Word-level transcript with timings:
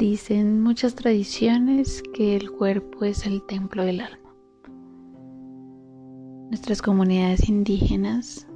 Dicen 0.00 0.62
muchas 0.62 0.94
tradiciones 0.94 2.02
que 2.14 2.34
el 2.34 2.50
cuerpo 2.50 3.04
es 3.04 3.26
el 3.26 3.42
templo 3.42 3.84
del 3.84 4.00
alma. 4.00 4.34
Nuestras 6.48 6.80
comunidades 6.80 7.50
indígenas 7.50 8.48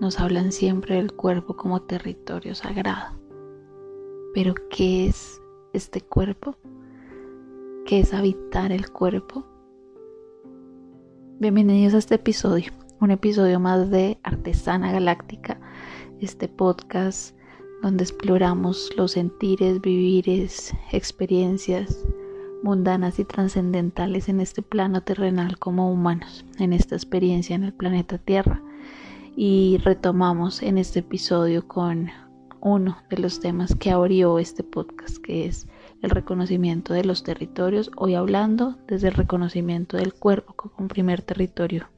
nos 0.00 0.20
hablan 0.20 0.52
siempre 0.52 0.94
del 0.94 1.12
cuerpo 1.12 1.56
como 1.56 1.82
territorio 1.82 2.54
sagrado. 2.54 3.18
Pero 4.32 4.54
¿qué 4.70 5.08
es 5.08 5.42
este 5.72 6.02
cuerpo? 6.02 6.56
¿Qué 7.84 7.98
es 7.98 8.14
habitar 8.14 8.70
el 8.70 8.92
cuerpo? 8.92 9.44
Bienvenidos 11.40 11.94
a 11.94 11.98
este 11.98 12.14
episodio, 12.14 12.70
un 13.00 13.10
episodio 13.10 13.58
más 13.58 13.90
de 13.90 14.18
Artesana 14.22 14.92
Galáctica, 14.92 15.60
este 16.20 16.46
podcast 16.46 17.36
donde 17.82 18.04
exploramos 18.04 18.90
los 18.96 19.12
sentires, 19.12 19.80
vivires, 19.80 20.74
experiencias 20.92 22.04
mundanas 22.62 23.18
y 23.18 23.24
trascendentales 23.24 24.28
en 24.28 24.40
este 24.40 24.62
plano 24.62 25.02
terrenal 25.02 25.58
como 25.58 25.92
humanos, 25.92 26.46
en 26.58 26.72
esta 26.72 26.94
experiencia 26.94 27.54
en 27.54 27.62
el 27.64 27.74
planeta 27.74 28.16
Tierra. 28.16 28.62
Y 29.36 29.78
retomamos 29.84 30.62
en 30.62 30.78
este 30.78 31.00
episodio 31.00 31.68
con 31.68 32.10
uno 32.60 32.96
de 33.10 33.18
los 33.18 33.40
temas 33.40 33.74
que 33.74 33.90
abrió 33.90 34.38
este 34.38 34.64
podcast, 34.64 35.18
que 35.18 35.44
es 35.44 35.68
el 36.00 36.10
reconocimiento 36.10 36.94
de 36.94 37.04
los 37.04 37.22
territorios, 37.22 37.90
hoy 37.96 38.14
hablando 38.14 38.78
desde 38.86 39.08
el 39.08 39.14
reconocimiento 39.14 39.98
del 39.98 40.14
cuerpo 40.14 40.54
como 40.54 40.74
un 40.78 40.88
primer 40.88 41.20
territorio 41.20 41.88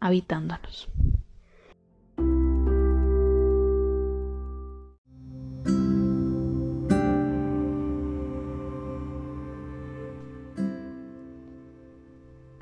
habitándonos. 0.00 0.88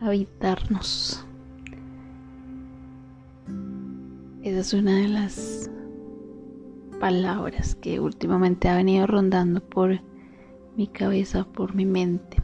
Habitarnos. 0.09 1.25
Esa 4.42 4.61
es 4.61 4.73
una 4.73 4.97
de 4.97 5.09
las 5.09 5.70
palabras 7.01 7.75
que 7.75 8.01
últimamente 8.01 8.69
ha 8.69 8.77
venido 8.77 9.06
rondando 9.06 9.61
por 9.61 10.01
mi 10.77 10.86
cabeza, 10.86 11.45
por 11.45 11.75
mi 11.75 11.84
mente. 11.84 12.39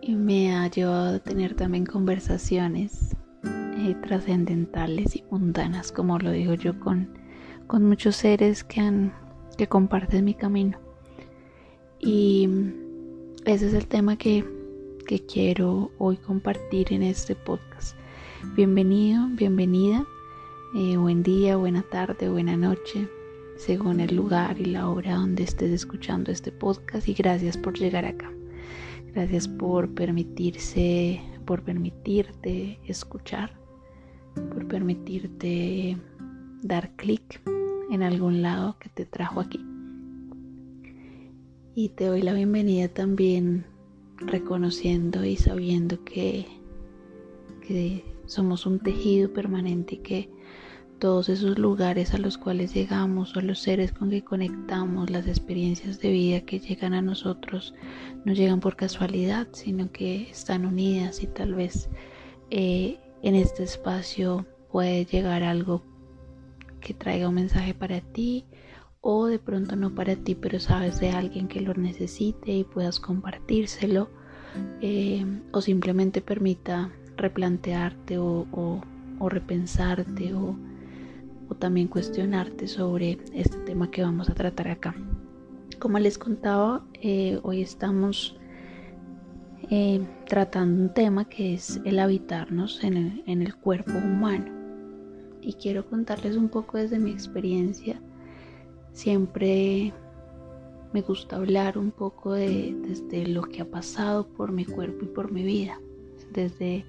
Y 0.00 0.14
me 0.14 0.54
ha 0.54 0.68
llevado 0.68 1.16
a 1.16 1.18
tener 1.18 1.54
también 1.54 1.86
conversaciones 1.86 3.16
eh, 3.44 3.96
trascendentales 4.06 5.16
y 5.16 5.24
mundanas, 5.30 5.92
como 5.92 6.18
lo 6.18 6.30
digo 6.30 6.54
yo, 6.54 6.78
con, 6.78 7.08
con 7.66 7.84
muchos 7.84 8.16
seres 8.16 8.64
que, 8.64 8.80
han, 8.80 9.12
que 9.56 9.66
comparten 9.66 10.24
mi 10.24 10.34
camino. 10.34 10.78
Y 11.98 12.48
ese 13.44 13.68
es 13.68 13.74
el 13.74 13.86
tema 13.86 14.16
que 14.16 14.44
que 15.04 15.24
quiero 15.26 15.90
hoy 15.98 16.16
compartir 16.16 16.92
en 16.92 17.02
este 17.02 17.34
podcast. 17.34 17.96
Bienvenido, 18.56 19.28
bienvenida, 19.32 20.06
eh, 20.74 20.96
buen 20.96 21.22
día, 21.22 21.56
buena 21.56 21.82
tarde, 21.82 22.30
buena 22.30 22.56
noche, 22.56 23.08
según 23.56 24.00
el 24.00 24.16
lugar 24.16 24.58
y 24.58 24.64
la 24.64 24.88
hora 24.88 25.16
donde 25.16 25.42
estés 25.42 25.70
escuchando 25.70 26.32
este 26.32 26.50
podcast 26.52 27.06
y 27.06 27.12
gracias 27.12 27.58
por 27.58 27.78
llegar 27.78 28.06
acá. 28.06 28.32
Gracias 29.12 29.46
por 29.46 29.92
permitirse, 29.94 31.20
por 31.44 31.62
permitirte 31.62 32.78
escuchar, 32.86 33.52
por 34.34 34.66
permitirte 34.66 35.98
dar 36.62 36.90
clic 36.96 37.42
en 37.90 38.02
algún 38.02 38.40
lado 38.40 38.78
que 38.78 38.88
te 38.88 39.04
trajo 39.04 39.40
aquí. 39.40 39.60
Y 41.74 41.90
te 41.90 42.06
doy 42.06 42.22
la 42.22 42.32
bienvenida 42.32 42.88
también 42.88 43.66
reconociendo 44.18 45.24
y 45.24 45.36
sabiendo 45.36 46.02
que, 46.04 46.46
somos 48.26 48.66
un 48.66 48.78
tejido 48.78 49.32
permanente 49.32 49.96
y 49.96 49.98
que 49.98 50.30
todos 50.98 51.28
esos 51.28 51.58
lugares 51.58 52.14
a 52.14 52.18
los 52.18 52.38
cuales 52.38 52.72
llegamos 52.74 53.36
o 53.36 53.40
los 53.40 53.58
seres 53.58 53.92
con 53.92 54.10
que 54.10 54.22
conectamos, 54.22 55.10
las 55.10 55.26
experiencias 55.26 56.00
de 56.00 56.10
vida 56.10 56.40
que 56.42 56.60
llegan 56.60 56.94
a 56.94 57.02
nosotros, 57.02 57.74
no 58.24 58.32
llegan 58.32 58.60
por 58.60 58.76
casualidad, 58.76 59.48
sino 59.52 59.90
que 59.92 60.30
están 60.30 60.64
unidas 60.64 61.22
y 61.22 61.26
tal 61.26 61.54
vez 61.54 61.88
eh, 62.50 62.98
en 63.22 63.34
este 63.34 63.64
espacio 63.64 64.46
puede 64.70 65.04
llegar 65.04 65.42
algo 65.42 65.82
que 66.80 66.94
traiga 66.94 67.28
un 67.28 67.34
mensaje 67.36 67.74
para 67.74 68.00
ti 68.00 68.44
o 69.06 69.26
de 69.26 69.38
pronto 69.38 69.76
no 69.76 69.94
para 69.94 70.16
ti, 70.16 70.34
pero 70.34 70.58
sabes 70.58 70.98
de 70.98 71.10
alguien 71.10 71.46
que 71.46 71.60
lo 71.60 71.74
necesite 71.74 72.52
y 72.52 72.64
puedas 72.64 72.98
compartírselo 72.98 74.08
eh, 74.80 75.26
o 75.52 75.60
simplemente 75.60 76.22
permita 76.22 76.90
replantearte 77.18 78.16
o, 78.18 78.80
repensarte 79.20 80.32
o, 80.32 80.56
también 81.58 81.86
cuestionarte 81.86 82.66
sobre 82.66 83.18
este 83.34 83.58
tema 83.58 83.90
que 83.90 84.02
vamos 84.02 84.30
a 84.30 84.34
tratar 84.34 84.68
acá. 84.68 84.94
Como 85.78 85.98
les 85.98 86.16
contaba, 86.16 86.84
eh, 86.94 87.38
hoy 87.42 87.60
estamos 87.60 88.36
eh, 89.70 90.00
tratando 90.26 90.82
un 90.82 90.94
tema 90.94 91.28
que 91.28 91.54
es 91.54 91.78
el 91.84 91.98
habitarnos 91.98 92.82
en 92.82 93.22
el 93.26 93.54
cuerpo 93.54 93.92
humano. 93.92 94.46
Y 95.42 95.52
quiero 95.52 95.86
contarles 95.88 96.36
un 96.36 96.48
poco 96.48 96.78
desde 96.78 96.98
mi 96.98 97.10
experiencia 97.12 98.00
Siempre 98.94 99.92
me 100.92 101.02
gusta 101.02 101.36
hablar 101.36 101.76
un 101.76 101.90
poco 101.90 102.32
de 102.32 102.72
desde 102.86 103.26
lo 103.26 103.42
que 103.42 103.60
ha 103.60 103.64
pasado 103.64 104.28
por 104.28 104.52
mi 104.52 104.64
cuerpo 104.64 105.04
y 105.04 105.08
por 105.08 105.32
mi 105.32 105.42
vida. 105.42 105.80
Desde 106.32 106.84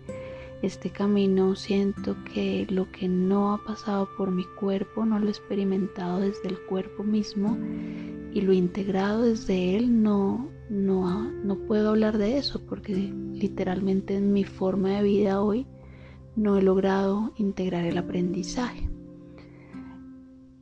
este 0.61 0.91
camino 0.91 1.55
siento 1.55 2.15
que 2.31 2.67
lo 2.69 2.91
que 2.91 3.07
no 3.07 3.53
ha 3.53 3.63
pasado 3.63 4.07
por 4.15 4.29
mi 4.29 4.43
cuerpo 4.59 5.03
no 5.03 5.17
lo 5.17 5.25
he 5.25 5.31
experimentado 5.31 6.19
desde 6.19 6.47
el 6.47 6.59
cuerpo 6.67 7.03
mismo 7.03 7.57
y 8.31 8.41
lo 8.41 8.53
integrado 8.53 9.23
desde 9.23 9.75
él 9.75 10.03
no, 10.03 10.47
no, 10.69 11.23
no 11.23 11.57
puedo 11.57 11.89
hablar 11.89 12.19
de 12.19 12.37
eso 12.37 12.61
porque 12.67 12.93
literalmente 12.93 14.15
en 14.15 14.31
mi 14.31 14.43
forma 14.43 14.91
de 14.91 15.01
vida 15.01 15.41
hoy 15.41 15.65
no 16.35 16.55
he 16.55 16.61
logrado 16.61 17.33
integrar 17.37 17.85
el 17.85 17.97
aprendizaje. 17.97 18.87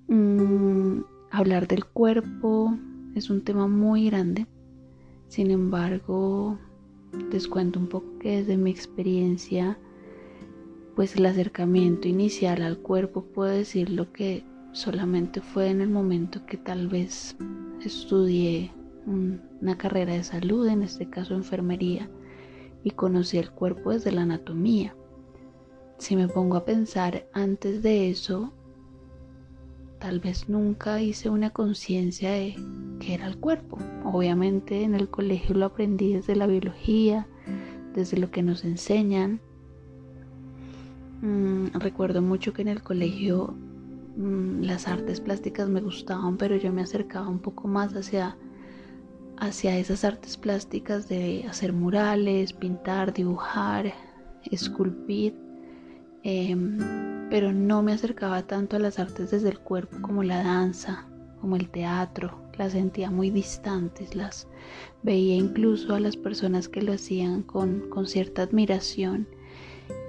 Mm, 0.08 1.02
Hablar 1.36 1.68
del 1.68 1.84
cuerpo 1.84 2.78
es 3.16 3.32
un 3.32 3.42
tema 3.42 3.68
muy 3.68 4.06
grande. 4.06 4.46
Sin 5.30 5.50
embargo, 5.50 6.60
les 7.32 7.48
cuento 7.48 7.80
un 7.80 7.88
poco 7.88 8.20
que 8.20 8.38
desde 8.38 8.56
mi 8.56 8.70
experiencia, 8.70 9.80
pues 10.96 11.16
el 11.16 11.26
acercamiento 11.26 12.08
inicial 12.08 12.62
al 12.62 12.78
cuerpo 12.78 13.24
puedo 13.24 13.50
decir 13.50 13.90
lo 13.90 14.14
que 14.14 14.44
solamente 14.74 15.42
fue 15.42 15.72
en 15.72 15.82
el 15.82 15.90
momento 15.90 16.46
que 16.46 16.58
tal 16.58 16.88
vez 16.88 17.36
estudié 17.84 18.72
una 19.08 19.76
carrera 19.76 20.14
de 20.14 20.24
salud, 20.24 20.68
en 20.68 20.84
este 20.84 21.10
caso 21.10 21.34
enfermería, 21.34 22.12
y 22.84 22.92
conocí 22.92 23.40
el 23.40 23.50
cuerpo 23.50 23.90
desde 23.90 24.12
la 24.12 24.22
anatomía. 24.22 24.96
Si 25.98 26.16
me 26.16 26.28
pongo 26.28 26.58
a 26.58 26.66
pensar 26.66 27.26
antes 27.34 27.82
de 27.82 28.12
eso, 28.12 28.54
tal 30.04 30.20
vez 30.20 30.50
nunca 30.50 31.02
hice 31.02 31.30
una 31.30 31.52
conciencia 31.52 32.34
de 32.34 32.58
qué 33.00 33.14
era 33.14 33.26
el 33.26 33.38
cuerpo. 33.38 33.78
Obviamente 34.04 34.84
en 34.84 34.96
el 34.96 35.10
colegio 35.10 35.56
lo 35.56 35.68
aprendí 35.68 36.12
desde 36.12 36.36
la 36.36 36.46
biología, 36.46 37.26
desde 37.96 38.18
lo 38.18 38.30
que 38.30 38.44
nos 38.44 38.66
enseñan. 38.66 39.40
Mm, 41.22 41.68
recuerdo 41.76 42.22
mucho 42.22 42.52
que 42.52 42.64
en 42.64 42.68
el 42.68 42.84
colegio 42.84 43.56
mm, 44.18 44.64
las 44.64 44.90
artes 44.90 45.22
plásticas 45.22 45.70
me 45.70 45.80
gustaban, 45.80 46.36
pero 46.36 46.58
yo 46.58 46.74
me 46.74 46.82
acercaba 46.82 47.30
un 47.30 47.40
poco 47.40 47.70
más 47.70 47.96
hacia, 47.96 48.36
hacia 49.38 49.78
esas 49.78 50.04
artes 50.04 50.36
plásticas 50.36 51.08
de 51.08 51.46
hacer 51.48 51.72
murales, 51.72 52.52
pintar, 52.52 53.14
dibujar, 53.14 53.94
esculpir. 54.52 55.34
Em, 56.24 57.13
pero 57.34 57.52
no 57.52 57.82
me 57.82 57.94
acercaba 57.94 58.44
tanto 58.44 58.76
a 58.76 58.80
las 58.80 59.00
artes 59.00 59.32
desde 59.32 59.50
el 59.50 59.58
cuerpo 59.58 59.98
como 60.04 60.22
la 60.22 60.44
danza, 60.44 61.08
como 61.42 61.56
el 61.56 61.68
teatro, 61.68 62.40
las 62.60 62.74
sentía 62.74 63.10
muy 63.10 63.32
distantes, 63.32 64.14
las 64.14 64.48
veía 65.02 65.38
incluso 65.38 65.96
a 65.96 66.00
las 66.00 66.16
personas 66.16 66.70
que 66.70 66.84
lo 66.84 66.94
hacían 66.94 67.42
con, 67.42 67.90
cierta 68.06 68.44
admiración 68.44 69.28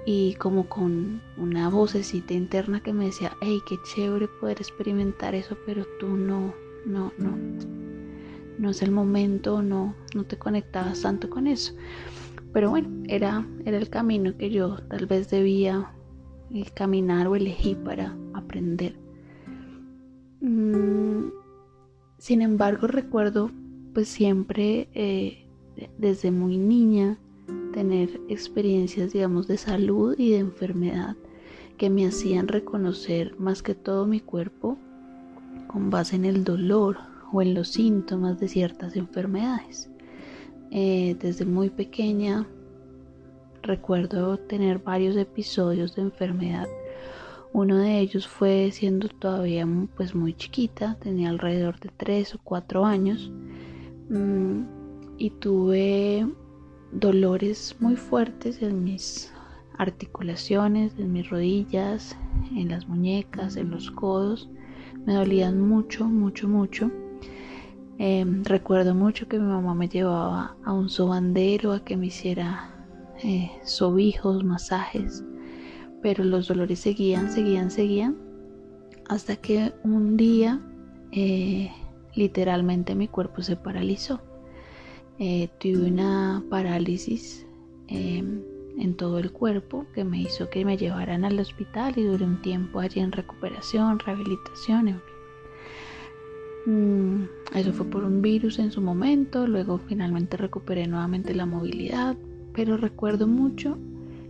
y 0.05 0.35
como 0.35 0.69
con 0.69 1.19
una 1.37 1.67
vocecita 1.67 2.35
interna 2.35 2.83
que 2.83 2.93
me 2.93 3.05
decía, 3.05 3.35
hey, 3.41 3.57
qué 3.67 3.77
chévere 3.95 4.27
poder 4.39 4.57
experimentar 4.57 5.33
eso, 5.33 5.57
pero 5.65 5.83
tú 5.99 6.09
no, 6.09 6.53
no, 6.85 7.11
no, 7.17 7.35
no 8.59 8.69
es 8.69 8.83
el 8.83 8.91
momento, 8.91 9.63
no, 9.63 9.95
no 10.13 10.25
te 10.25 10.37
conectabas 10.37 11.01
tanto 11.01 11.27
con 11.27 11.47
eso. 11.47 11.73
Pero 12.53 12.69
bueno, 12.69 12.87
era, 13.07 13.47
era 13.65 13.77
el 13.77 13.89
camino 13.89 14.37
que 14.37 14.51
yo 14.51 14.77
tal 14.89 15.07
vez 15.07 15.31
debía 15.31 15.91
el 16.53 16.71
caminar 16.73 17.27
o 17.27 17.35
elegí 17.35 17.75
para 17.75 18.15
aprender. 18.33 18.95
Mm, 20.41 21.29
sin 22.17 22.41
embargo, 22.41 22.87
recuerdo 22.87 23.51
pues 23.93 24.07
siempre 24.09 24.89
eh, 24.93 25.47
desde 25.97 26.31
muy 26.31 26.57
niña 26.57 27.17
tener 27.73 28.21
experiencias, 28.29 29.13
digamos, 29.13 29.47
de 29.47 29.57
salud 29.57 30.15
y 30.17 30.31
de 30.31 30.39
enfermedad 30.39 31.15
que 31.77 31.89
me 31.89 32.07
hacían 32.07 32.47
reconocer 32.47 33.37
más 33.37 33.61
que 33.61 33.75
todo 33.75 34.05
mi 34.05 34.19
cuerpo 34.19 34.77
con 35.67 35.89
base 35.89 36.15
en 36.15 36.25
el 36.25 36.43
dolor 36.43 36.97
o 37.31 37.41
en 37.41 37.53
los 37.53 37.69
síntomas 37.69 38.39
de 38.39 38.47
ciertas 38.47 38.95
enfermedades. 38.95 39.89
Eh, 40.71 41.15
desde 41.19 41.45
muy 41.45 41.69
pequeña 41.69 42.47
recuerdo 43.65 44.37
tener 44.37 44.79
varios 44.79 45.15
episodios 45.17 45.95
de 45.95 46.03
enfermedad. 46.03 46.67
Uno 47.53 47.77
de 47.77 47.99
ellos 47.99 48.27
fue 48.27 48.69
siendo 48.71 49.07
todavía 49.07 49.67
pues 49.95 50.13
muy 50.13 50.33
chiquita, 50.33 50.97
tenía 50.99 51.29
alrededor 51.29 51.79
de 51.79 51.89
3 51.95 52.35
o 52.35 52.39
4 52.43 52.85
años 52.85 53.31
mm, 54.09 54.61
y 55.17 55.29
tuve 55.29 56.27
dolores 56.91 57.75
muy 57.79 57.95
fuertes 57.95 58.61
en 58.61 58.83
mis 58.83 59.31
articulaciones, 59.77 60.93
en 60.97 61.13
mis 61.13 61.29
rodillas, 61.29 62.17
en 62.55 62.69
las 62.69 62.87
muñecas, 62.87 63.55
en 63.57 63.71
los 63.71 63.91
codos. 63.91 64.49
Me 65.05 65.13
dolían 65.13 65.59
mucho, 65.61 66.05
mucho, 66.05 66.47
mucho. 66.47 66.91
Em, 67.97 68.43
recuerdo 68.43 68.93
mucho 68.93 69.29
que 69.29 69.39
mi 69.39 69.45
mamá 69.45 69.73
me 69.73 69.87
llevaba 69.87 70.57
a 70.65 70.73
un 70.73 70.89
sobandero 70.89 71.71
a 71.71 71.85
que 71.85 71.95
me 71.95 72.07
hiciera 72.07 72.74
eh, 73.25 73.49
sobijos, 73.63 74.43
masajes, 74.43 75.23
pero 76.03 76.23
los 76.23 76.47
dolores 76.47 76.77
seguían, 76.77 77.31
seguían, 77.31 77.71
seguían, 77.71 78.15
hasta 79.09 79.35
que 79.35 79.73
un 79.83 80.15
día 80.15 80.61
eh, 81.11 81.71
literalmente 82.13 82.93
mi 82.93 83.07
cuerpo 83.07 83.41
se 83.41 83.55
paralizó. 83.55 84.21
Eh, 85.17 85.49
tuve 85.59 85.89
una 85.89 86.43
parálisis 86.51 87.47
em, 87.87 88.43
en 88.77 88.95
todo 88.95 89.17
el 89.17 89.31
cuerpo 89.31 89.87
que 89.95 90.03
me 90.03 90.21
hizo 90.21 90.51
que 90.51 90.63
me 90.63 90.77
llevaran 90.77 91.25
al 91.25 91.39
hospital 91.39 91.93
y 91.97 92.03
duré 92.03 92.25
un 92.25 92.43
tiempo 92.43 92.79
allí 92.79 92.99
en 92.99 93.11
recuperación, 93.11 93.97
rehabilitación, 93.97 94.89
en 94.89 95.01
fin. 95.01 95.15
Mm, 96.67 97.27
eso 97.55 97.73
fue 97.73 97.87
por 97.87 98.03
un 98.03 98.21
virus 98.21 98.59
en 98.59 98.71
su 98.71 98.81
momento, 98.81 99.47
luego 99.47 99.79
finalmente 99.79 100.37
recuperé 100.37 100.85
nuevamente 100.85 101.33
la 101.33 101.47
movilidad, 101.47 102.15
pero 102.55 102.77
recuerdo 102.77 103.27
mucho 103.27 103.77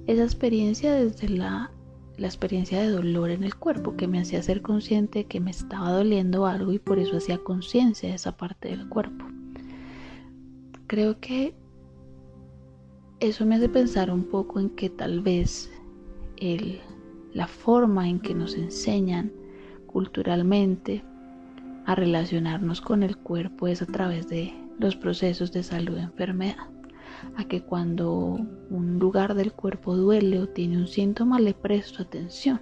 esa 0.07 0.23
experiencia 0.23 0.93
desde 0.93 1.29
la, 1.29 1.71
la 2.17 2.27
experiencia 2.27 2.81
de 2.81 2.89
dolor 2.89 3.29
en 3.29 3.43
el 3.43 3.55
cuerpo 3.55 3.95
que 3.95 4.07
me 4.07 4.19
hacía 4.19 4.41
ser 4.41 4.61
consciente 4.61 5.19
de 5.19 5.25
que 5.25 5.39
me 5.39 5.51
estaba 5.51 5.91
doliendo 5.91 6.47
algo 6.47 6.73
y 6.73 6.79
por 6.79 6.97
eso 6.97 7.17
hacía 7.17 7.37
conciencia 7.37 8.09
de 8.09 8.15
esa 8.15 8.35
parte 8.35 8.69
del 8.69 8.89
cuerpo. 8.89 9.25
Creo 10.87 11.19
que 11.19 11.55
eso 13.19 13.45
me 13.45 13.55
hace 13.55 13.69
pensar 13.69 14.11
un 14.11 14.23
poco 14.23 14.59
en 14.59 14.71
que 14.71 14.89
tal 14.89 15.21
vez 15.21 15.71
el, 16.37 16.79
la 17.33 17.47
forma 17.47 18.09
en 18.09 18.19
que 18.19 18.33
nos 18.33 18.55
enseñan 18.55 19.31
culturalmente 19.85 21.03
a 21.85 21.95
relacionarnos 21.95 22.81
con 22.81 23.03
el 23.03 23.17
cuerpo 23.17 23.67
es 23.67 23.81
a 23.81 23.85
través 23.85 24.27
de 24.27 24.53
los 24.79 24.95
procesos 24.95 25.51
de 25.51 25.63
salud 25.63 25.97
enfermedad. 25.97 26.74
A 27.37 27.45
que 27.45 27.63
cuando 27.63 28.37
un 28.69 28.99
lugar 28.99 29.35
del 29.35 29.53
cuerpo 29.53 29.95
duele 29.95 30.39
o 30.39 30.49
tiene 30.49 30.77
un 30.77 30.87
síntoma 30.87 31.39
le 31.39 31.53
presto 31.53 32.03
atención, 32.03 32.61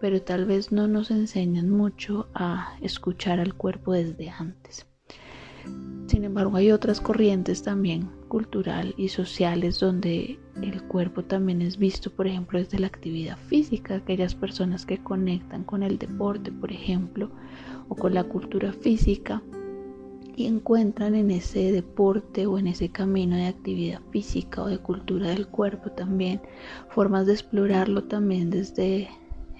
pero 0.00 0.22
tal 0.22 0.44
vez 0.44 0.72
no 0.72 0.88
nos 0.88 1.10
enseñan 1.10 1.70
mucho 1.70 2.28
a 2.34 2.76
escuchar 2.80 3.40
al 3.40 3.54
cuerpo 3.54 3.92
desde 3.92 4.30
antes. 4.30 4.86
Sin 6.06 6.22
embargo, 6.22 6.56
hay 6.56 6.70
otras 6.70 7.00
corrientes 7.00 7.62
también 7.62 8.08
cultural 8.28 8.94
y 8.96 9.08
sociales 9.08 9.80
donde 9.80 10.38
el 10.62 10.82
cuerpo 10.84 11.24
también 11.24 11.62
es 11.62 11.76
visto, 11.76 12.10
por 12.10 12.28
ejemplo, 12.28 12.58
desde 12.58 12.78
la 12.78 12.86
actividad 12.86 13.36
física, 13.48 13.96
aquellas 13.96 14.34
personas 14.34 14.86
que 14.86 15.02
conectan 15.02 15.64
con 15.64 15.82
el 15.82 15.98
deporte, 15.98 16.52
por 16.52 16.70
ejemplo, 16.70 17.30
o 17.88 17.96
con 17.96 18.14
la 18.14 18.24
cultura 18.24 18.72
física 18.72 19.42
y 20.36 20.46
encuentran 20.46 21.14
en 21.14 21.30
ese 21.30 21.72
deporte 21.72 22.46
o 22.46 22.58
en 22.58 22.66
ese 22.66 22.90
camino 22.90 23.36
de 23.36 23.46
actividad 23.46 24.00
física 24.10 24.62
o 24.62 24.66
de 24.66 24.78
cultura 24.78 25.30
del 25.30 25.48
cuerpo 25.48 25.90
también 25.90 26.42
formas 26.90 27.26
de 27.26 27.32
explorarlo 27.32 28.04
también 28.04 28.50
desde 28.50 29.08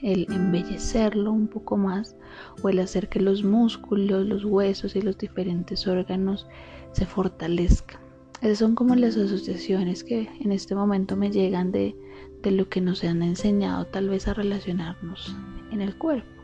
el 0.02 0.26
embellecerlo 0.30 1.32
un 1.32 1.48
poco 1.48 1.78
más 1.78 2.14
o 2.62 2.68
el 2.68 2.78
hacer 2.80 3.08
que 3.08 3.20
los 3.20 3.42
músculos, 3.42 4.26
los 4.26 4.44
huesos 4.44 4.94
y 4.94 5.00
los 5.00 5.16
diferentes 5.16 5.86
órganos 5.86 6.46
se 6.92 7.06
fortalezcan. 7.06 8.00
Esas 8.42 8.58
son 8.58 8.74
como 8.74 8.94
las 8.94 9.16
asociaciones 9.16 10.04
que 10.04 10.28
en 10.40 10.52
este 10.52 10.74
momento 10.74 11.16
me 11.16 11.30
llegan 11.30 11.72
de, 11.72 11.96
de 12.42 12.50
lo 12.50 12.68
que 12.68 12.82
nos 12.82 13.02
han 13.02 13.22
enseñado 13.22 13.86
tal 13.86 14.10
vez 14.10 14.28
a 14.28 14.34
relacionarnos 14.34 15.34
en 15.72 15.80
el 15.80 15.96
cuerpo. 15.96 16.35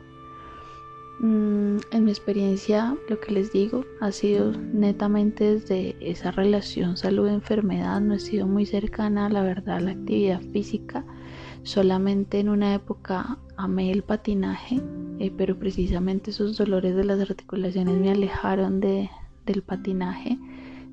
Mm, 1.21 1.77
en 1.93 2.05
mi 2.05 2.11
experiencia, 2.11 2.97
lo 3.09 3.21
que 3.21 3.33
les 3.33 3.53
digo 3.53 3.85
ha 4.01 4.11
sido 4.11 4.53
netamente 4.53 5.55
desde 5.55 5.97
esa 6.01 6.31
relación 6.33 6.97
salud-enfermedad, 6.97 8.01
no 8.01 8.15
he 8.15 8.19
sido 8.19 8.47
muy 8.47 8.67
cercana, 8.67 9.29
la 9.29 9.43
verdad, 9.43 9.77
a 9.77 9.81
la 9.81 9.91
actividad 9.93 10.41
física 10.53 11.05
Solamente 11.65 12.41
en 12.41 12.49
una 12.49 12.75
época 12.75 13.39
amé 13.57 13.93
el 13.93 14.03
patinaje, 14.03 14.81
eh, 15.21 15.33
pero 15.37 15.57
precisamente 15.57 16.33
esos 16.33 16.57
dolores 16.57 16.97
de 16.97 17.05
las 17.05 17.21
articulaciones 17.21 17.99
me 17.99 18.11
alejaron 18.11 18.81
de, 18.81 19.11
del 19.47 19.63
patinaje, 19.63 20.39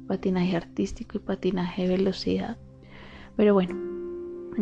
patinaje 0.07 0.56
artístico 0.56 1.18
y 1.18 1.22
patinaje 1.22 1.88
de 1.88 1.98
velocidad. 1.98 2.57
Pero 3.36 3.56
bueno, 3.56 3.75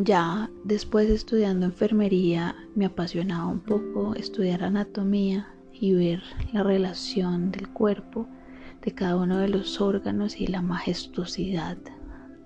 ya 0.04 0.52
después 0.64 1.10
estudiando 1.10 1.66
enfermería 1.66 2.56
me 2.76 2.86
apasionaba 2.86 3.48
un 3.48 3.60
poco 3.60 4.14
estudiar 4.14 4.64
anatomía 4.64 5.48
y 5.74 5.94
ver 5.94 6.22
la 6.54 6.62
relación 6.64 7.52
del 7.52 7.68
cuerpo, 7.70 8.28
de 8.84 8.94
cada 8.94 9.16
uno 9.16 9.40
de 9.40 9.50
los 9.50 9.82
órganos 9.82 10.40
y 10.40 10.48
la 10.48 10.62
majestuosidad 10.62 11.78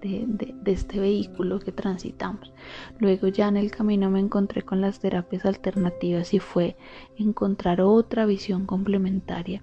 de, 0.01 0.55
este 0.65 0.99
vehículo 0.99 1.59
que 1.59 1.71
transitamos. 1.71 2.53
Luego 2.99 3.27
ya 3.27 3.49
en 3.49 3.57
el 3.57 3.69
camino 3.69 4.09
me 4.09 4.19
encontré 4.19 4.61
con 4.63 4.79
las 4.79 4.99
terapias 4.99 5.45
alternativas 5.45 6.33
y 6.33 6.39
fue 6.39 6.77
encontrar 7.17 7.81
otra 7.81 8.25
visión 8.25 8.65
complementaria 8.65 9.61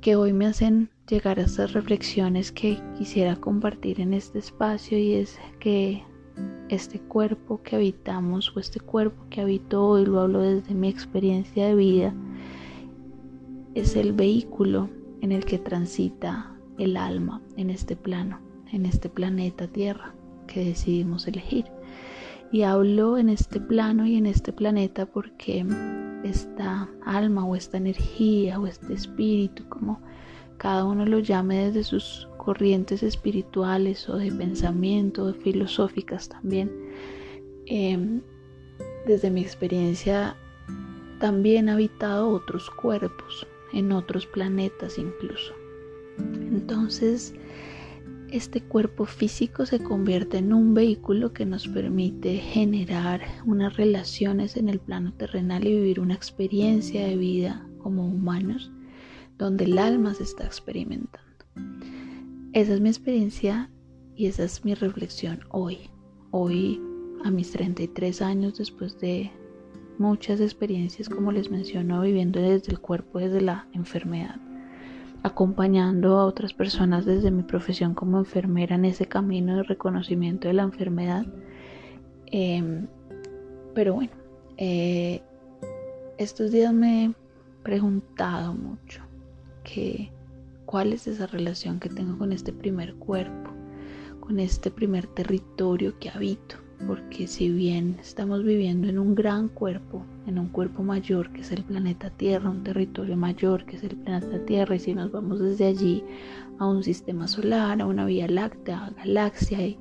que 0.00 0.16
hoy 0.16 0.32
me 0.32 0.46
hacen 0.46 0.90
llegar 1.08 1.38
a 1.38 1.42
estas 1.42 1.72
reflexiones 1.72 2.52
que 2.52 2.78
quisiera 2.96 3.36
compartir 3.36 4.00
en 4.00 4.14
este 4.14 4.38
espacio 4.38 4.98
y 4.98 5.14
es 5.14 5.38
que 5.58 6.04
este 6.68 6.98
cuerpo 7.00 7.62
que 7.62 7.76
habitamos 7.76 8.56
o 8.56 8.60
este 8.60 8.80
cuerpo 8.80 9.24
que 9.30 9.40
habito 9.40 9.86
hoy, 9.86 10.06
lo 10.06 10.20
hablo 10.20 10.40
desde 10.40 10.74
mi 10.74 10.88
experiencia 10.88 11.66
de 11.66 11.74
vida, 11.74 12.14
es 13.74 13.96
el 13.96 14.12
vehículo 14.12 14.88
en 15.20 15.32
el 15.32 15.44
que 15.44 15.58
transita 15.58 16.54
el 16.78 16.96
alma 16.96 17.40
en 17.56 17.70
este 17.70 17.96
plano 17.96 18.44
en 18.74 18.86
este 18.86 19.08
planeta 19.08 19.68
Tierra 19.68 20.14
que 20.46 20.64
decidimos 20.64 21.26
elegir. 21.26 21.66
Y 22.52 22.62
hablo 22.62 23.18
en 23.18 23.28
este 23.28 23.60
plano 23.60 24.06
y 24.06 24.16
en 24.16 24.26
este 24.26 24.52
planeta 24.52 25.06
porque 25.06 25.64
esta 26.24 26.88
alma 27.04 27.44
o 27.44 27.56
esta 27.56 27.76
energía 27.76 28.60
o 28.60 28.66
este 28.66 28.94
espíritu, 28.94 29.68
como 29.68 30.00
cada 30.56 30.84
uno 30.84 31.04
lo 31.06 31.18
llame 31.18 31.66
desde 31.66 31.84
sus 31.84 32.28
corrientes 32.44 33.02
espirituales 33.02 34.08
o 34.08 34.16
de 34.16 34.30
pensamiento, 34.30 35.32
filosóficas 35.34 36.28
también, 36.28 36.70
em, 37.66 38.20
desde 39.06 39.30
mi 39.30 39.40
experiencia 39.40 40.36
también 41.20 41.68
ha 41.68 41.74
habitado 41.74 42.28
otros 42.28 42.70
cuerpos, 42.70 43.46
en 43.72 43.92
otros 43.92 44.26
planetas 44.26 44.98
incluso. 44.98 45.54
Entonces, 46.18 47.34
este 48.30 48.60
cuerpo 48.60 49.04
físico 49.04 49.64
se 49.64 49.82
convierte 49.82 50.38
en 50.38 50.52
un 50.52 50.74
vehículo 50.74 51.32
que 51.32 51.46
nos 51.46 51.68
permite 51.68 52.36
generar 52.36 53.20
unas 53.46 53.76
relaciones 53.76 54.56
en 54.56 54.68
el 54.68 54.80
plano 54.80 55.12
terrenal 55.14 55.66
y 55.66 55.74
vivir 55.74 56.00
una 56.00 56.14
experiencia 56.14 57.06
de 57.06 57.16
vida 57.16 57.66
como 57.78 58.06
humanos 58.06 58.70
donde 59.38 59.64
el 59.64 59.78
alma 59.78 60.14
se 60.14 60.24
está 60.24 60.44
experimentando. 60.44 61.28
Esa 62.54 62.74
es 62.74 62.80
mi 62.80 62.88
experiencia 62.88 63.68
y 64.14 64.26
esa 64.26 64.44
es 64.44 64.64
mi 64.64 64.74
reflexión 64.74 65.40
hoy. 65.50 65.90
Hoy, 66.30 66.80
a 67.24 67.30
mis 67.32 67.50
33 67.50 68.22
años, 68.22 68.58
después 68.58 68.96
de 69.00 69.32
muchas 69.98 70.40
experiencias, 70.40 71.08
como 71.08 71.32
les 71.32 71.50
menciono, 71.50 72.00
viviendo 72.00 72.40
desde 72.40 72.70
el 72.70 72.78
cuerpo, 72.78 73.18
desde 73.18 73.40
la 73.40 73.66
enfermedad 73.72 74.36
acompañando 75.24 76.18
a 76.18 76.26
otras 76.26 76.52
personas 76.52 77.06
desde 77.06 77.30
mi 77.30 77.42
profesión 77.42 77.94
como 77.94 78.18
enfermera 78.18 78.76
en 78.76 78.84
ese 78.84 79.06
camino 79.06 79.56
de 79.56 79.62
reconocimiento 79.62 80.48
de 80.48 80.54
la 80.54 80.64
enfermedad. 80.64 81.24
Em, 82.26 82.86
pero 83.74 83.94
bueno, 83.94 84.12
eh, 84.58 85.22
estos 86.18 86.52
días 86.52 86.74
me 86.74 87.06
he 87.06 87.14
preguntado 87.62 88.52
mucho 88.52 89.02
que 89.64 90.12
cuál 90.74 90.92
es 90.92 91.06
esa 91.06 91.28
relación 91.28 91.78
que 91.78 91.88
tengo 91.88 92.18
con 92.18 92.32
este 92.32 92.52
primer 92.52 92.96
cuerpo, 92.96 93.52
con 94.18 94.40
este 94.40 94.72
primer 94.72 95.06
territorio 95.06 95.96
que 96.00 96.10
habito. 96.10 96.56
Porque 96.84 97.28
si 97.28 97.48
bien 97.48 97.96
estamos 98.00 98.42
viviendo 98.42 98.88
en 98.88 98.98
un 98.98 99.14
gran 99.14 99.46
cuerpo, 99.46 100.04
en 100.26 100.36
un 100.36 100.48
cuerpo 100.48 100.82
mayor 100.82 101.32
que 101.32 101.42
es 101.42 101.52
el 101.52 101.62
planeta 101.62 102.10
Tierra, 102.10 102.50
un 102.50 102.64
territorio 102.64 103.16
mayor 103.16 103.64
que 103.66 103.76
es 103.76 103.84
el 103.84 103.94
planeta 103.98 104.44
Tierra, 104.46 104.74
y 104.74 104.80
si 104.80 104.94
nos 104.94 105.12
vamos 105.12 105.38
desde 105.38 105.66
allí 105.66 106.02
a 106.58 106.66
un 106.66 106.82
sistema 106.82 107.28
solar, 107.28 107.80
a 107.80 107.86
una 107.86 108.04
vía 108.04 108.26
láctea, 108.26 108.86
a 108.86 108.90
galaxia 108.90 109.64
y 109.64 109.78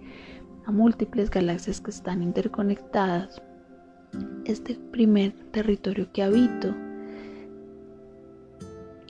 a 0.67 0.71
múltiples 0.71 1.31
galaxias 1.31 1.81
que 1.81 1.89
están 1.89 2.21
interconectadas, 2.21 3.41
este 4.45 4.75
primer 4.91 5.31
territorio 5.50 6.12
que 6.13 6.21
habito 6.21 6.75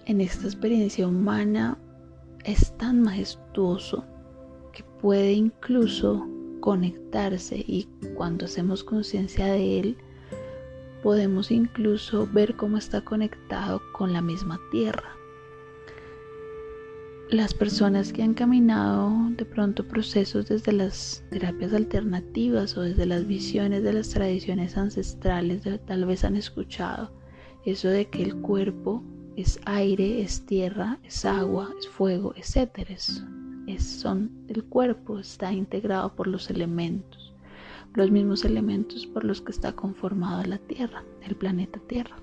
en 0.06 0.22
esta 0.22 0.46
experiencia 0.48 1.08
humana 1.08 1.78
es 2.44 2.76
tan 2.78 3.02
majestuoso 3.02 4.06
que 4.74 4.84
puede 5.02 5.34
incluso 5.34 6.28
conectarse 6.60 7.58
y 7.58 7.88
cuando 8.16 8.46
hacemos 8.46 8.84
conciencia 8.84 9.46
de 9.46 9.80
él, 9.80 9.98
podemos 11.02 11.52
incluso 11.52 12.28
ver 12.32 12.56
cómo 12.56 12.78
está 12.78 13.02
conectado 13.02 13.82
con 13.94 14.14
la 14.14 14.22
misma 14.22 14.60
tierra. 14.72 15.16
Las 17.30 17.54
personas 17.54 18.14
que 18.14 18.24
han 18.24 18.34
caminado 18.34 19.12
de 19.32 19.46
pronto 19.46 19.88
procesos 19.88 20.48
desde 20.48 20.72
las 20.72 21.24
terapias 21.32 21.74
alternativas 21.74 22.78
o 22.78 22.82
desde 22.82 23.06
las 23.06 23.26
visiones 23.26 23.84
de 23.84 23.94
las 23.94 24.10
tradiciones 24.10 24.78
ancestrales 24.78 25.64
tal 25.86 26.06
vez 26.06 26.24
han 26.24 26.36
escuchado 26.36 27.12
eso 27.66 27.88
de 27.88 28.10
que 28.10 28.24
el 28.24 28.36
cuerpo 28.36 29.04
es 29.36 29.60
aire, 29.66 30.22
es 30.22 30.46
tierra, 30.46 31.00
es 31.04 31.26
agua, 31.26 31.70
es 31.80 31.88
fuego, 31.88 32.34
etc. 32.36 32.90
Es, 32.90 33.84
son 33.84 34.32
el 34.48 34.64
cuerpo, 34.66 35.20
está 35.20 35.52
integrado 35.52 36.14
por 36.16 36.28
los 36.28 36.50
elementos, 36.50 37.34
los 37.96 38.12
mismos 38.12 38.46
elementos 38.46 39.08
por 39.08 39.24
los 39.24 39.42
que 39.42 39.52
está 39.52 39.74
conformada 39.74 40.46
la 40.46 40.58
Tierra, 40.58 41.04
el 41.24 41.36
planeta 41.36 41.80
Tierra. 41.88 42.16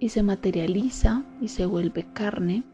Y 0.00 0.08
se 0.08 0.22
materializa 0.22 1.24
y 1.40 1.48
se 1.48 1.66
vuelve 1.66 2.06
carne 2.12 2.64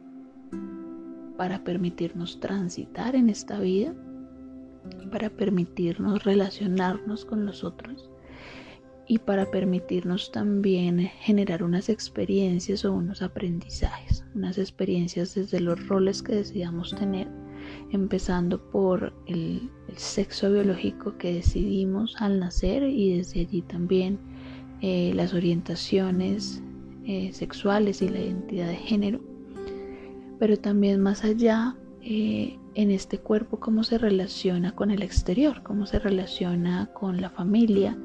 para 1.37 1.63
permitirnos 1.63 2.41
transitar 2.41 3.15
en 3.15 3.31
esta 3.31 3.59
vida, 3.61 3.95
para 5.11 5.29
permitirnos 5.31 6.25
relacionarnos 6.25 7.25
con 7.25 7.45
los 7.47 7.65
otros 7.65 8.10
y 9.11 9.19
para 9.19 9.51
permitirnos 9.51 10.31
también 10.31 11.11
generar 11.19 11.65
unas 11.65 11.89
experiencias 11.89 12.85
o 12.85 12.93
unos 12.93 13.23
aprendizajes, 13.23 14.25
unas 14.37 14.57
experiencias 14.57 15.35
desde 15.35 15.59
los 15.59 15.85
roles 15.89 16.23
que 16.23 16.37
decidamos 16.37 16.95
tener, 16.95 17.27
empezando 17.91 18.63
por 18.71 19.13
el, 19.27 19.69
sexo 19.97 20.53
biológico 20.53 21.19
que 21.19 21.35
decidimos 21.35 22.15
al 22.21 22.39
nacer 22.39 22.85
y 22.85 23.17
desde 23.17 23.41
allí 23.41 23.63
también 23.63 24.17
eh, 24.81 25.11
las 25.17 25.35
orientaciones 25.35 26.63
eh, 27.05 27.33
sexuales 27.33 28.03
y 28.03 28.11
la 28.11 28.21
identidad 28.21 28.69
de 28.69 28.77
género, 28.77 29.21
pero 30.39 30.57
también 30.57 31.01
más 31.01 31.25
allá 31.25 31.75
eh, 32.01 32.57
en 32.77 32.93
este 32.93 33.19
cuerpo 33.19 33.59
cómo 33.59 33.83
se 33.83 33.99
relaciona 33.99 34.77
con 34.77 34.93
el 34.93 35.03
exterior, 35.03 35.65
cómo 35.65 35.87
se 35.87 35.99
relaciona 35.99 36.89
con 36.95 37.21
la 37.21 37.31
familia, 37.31 37.99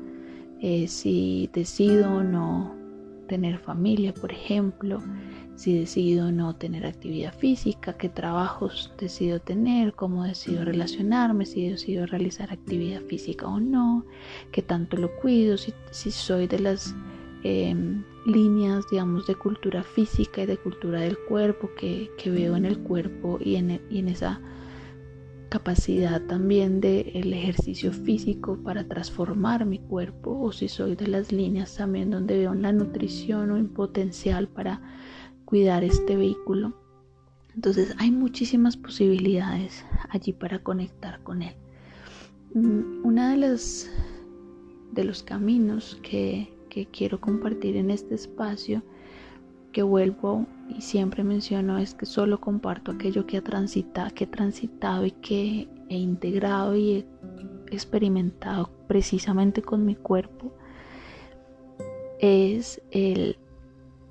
eh, 0.67 0.87
si 0.87 1.47
decido 1.53 2.23
no 2.23 2.73
tener 3.27 3.59
familia, 3.59 4.15
por 4.15 4.31
ejemplo, 4.31 4.99
si 5.53 5.77
decido 5.77 6.31
no 6.31 6.55
tener 6.55 6.87
actividad 6.87 7.37
física, 7.37 7.93
qué 7.93 8.09
trabajos 8.09 8.91
decido 8.97 9.39
tener, 9.39 9.93
cómo 9.93 10.23
decido 10.23 10.65
relacionarme, 10.65 11.45
si 11.45 11.69
decido 11.69 12.07
realizar 12.07 12.51
actividad 12.51 13.01
física 13.01 13.45
o 13.45 13.59
no, 13.59 14.07
qué 14.51 14.63
tanto 14.63 14.97
lo 14.97 15.15
cuido, 15.17 15.55
si, 15.55 15.71
soy 16.09 16.47
de 16.47 16.57
las 16.57 16.95
em, 17.43 18.03
líneas, 18.25 18.85
digamos, 18.89 19.27
de 19.27 19.35
cultura 19.35 19.83
física 19.83 20.41
y 20.41 20.45
de 20.47 20.57
cultura 20.57 20.99
del 20.99 21.19
cuerpo 21.29 21.69
que, 21.77 22.09
veo 22.25 22.55
en 22.55 22.65
el 22.65 22.79
cuerpo 22.79 23.37
y 23.39 23.57
en, 23.57 23.79
y 23.91 23.99
en 23.99 24.07
esa 24.07 24.41
capacidad 25.49 26.21
también 26.23 26.81
del 26.81 27.33
ejercicio 27.33 27.91
físico 27.91 28.57
para 28.63 28.87
transformar 28.87 29.65
mi 29.65 29.79
cuerpo 29.79 30.39
o 30.39 30.51
si 30.51 30.67
soy 30.67 30.95
de 30.95 31.07
las 31.07 31.31
líneas 31.31 31.75
también 31.75 32.11
donde 32.11 32.37
veo 32.37 32.53
la 32.53 32.71
nutrición 32.71 33.51
o 33.51 33.55
un 33.55 33.69
potencial 33.69 34.47
para 34.47 34.81
cuidar 35.45 35.83
este 35.83 36.15
vehículo. 36.15 36.75
Entonces 37.53 37.95
hay 37.97 38.11
muchísimas 38.11 38.75
posibilidades 38.75 39.85
allí 40.09 40.33
para 40.33 40.59
conectar 40.59 41.21
con 41.23 41.41
él. 41.41 41.55
Mm, 42.53 43.05
una 43.05 43.31
de 43.31 43.37
las 43.37 43.89
de 44.91 45.03
los 45.03 45.23
caminos 45.23 45.99
que, 46.01 46.53
que 46.69 46.85
quiero 46.85 47.19
compartir 47.19 47.75
en 47.75 47.91
este 47.91 48.15
espacio 48.15 48.81
que 49.73 49.83
vuelvo 49.83 50.47
y 50.69 50.81
siempre 50.81 51.23
menciono 51.23 51.77
es 51.77 51.93
que 51.93 52.05
solo 52.05 52.41
comparto 52.41 52.91
aquello 52.91 53.25
que, 53.25 53.37
ha 53.37 53.41
transitado, 53.41 54.13
que 54.13 54.23
he 54.23 54.27
transitado 54.27 55.05
y 55.05 55.11
que 55.11 55.69
he 55.89 55.97
integrado 55.97 56.75
y 56.75 56.91
he 56.91 57.05
experimentado 57.71 58.69
precisamente 58.87 59.61
con 59.61 59.85
mi 59.85 59.95
cuerpo. 59.95 60.53
Es 62.19 62.81
el, 62.91 63.37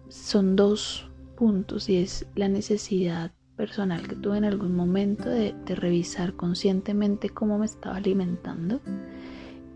son 0.09 0.57
dos 0.57 1.11
puntos 1.37 1.89
y 1.89 1.97
es 1.97 2.27
la 2.35 2.49
necesidad 2.49 3.33
personal 3.57 4.07
que 4.07 4.17
tuve 4.17 4.39
en 4.39 4.45
algún 4.45 4.75
momento 4.75 5.29
de, 5.29 5.55
de 5.65 5.75
revisar 5.75 6.35
conscientemente 6.35 7.31
cómo 7.31 7.59
me 7.59 7.67
estaba 7.67 7.97
alimentando 7.97 8.81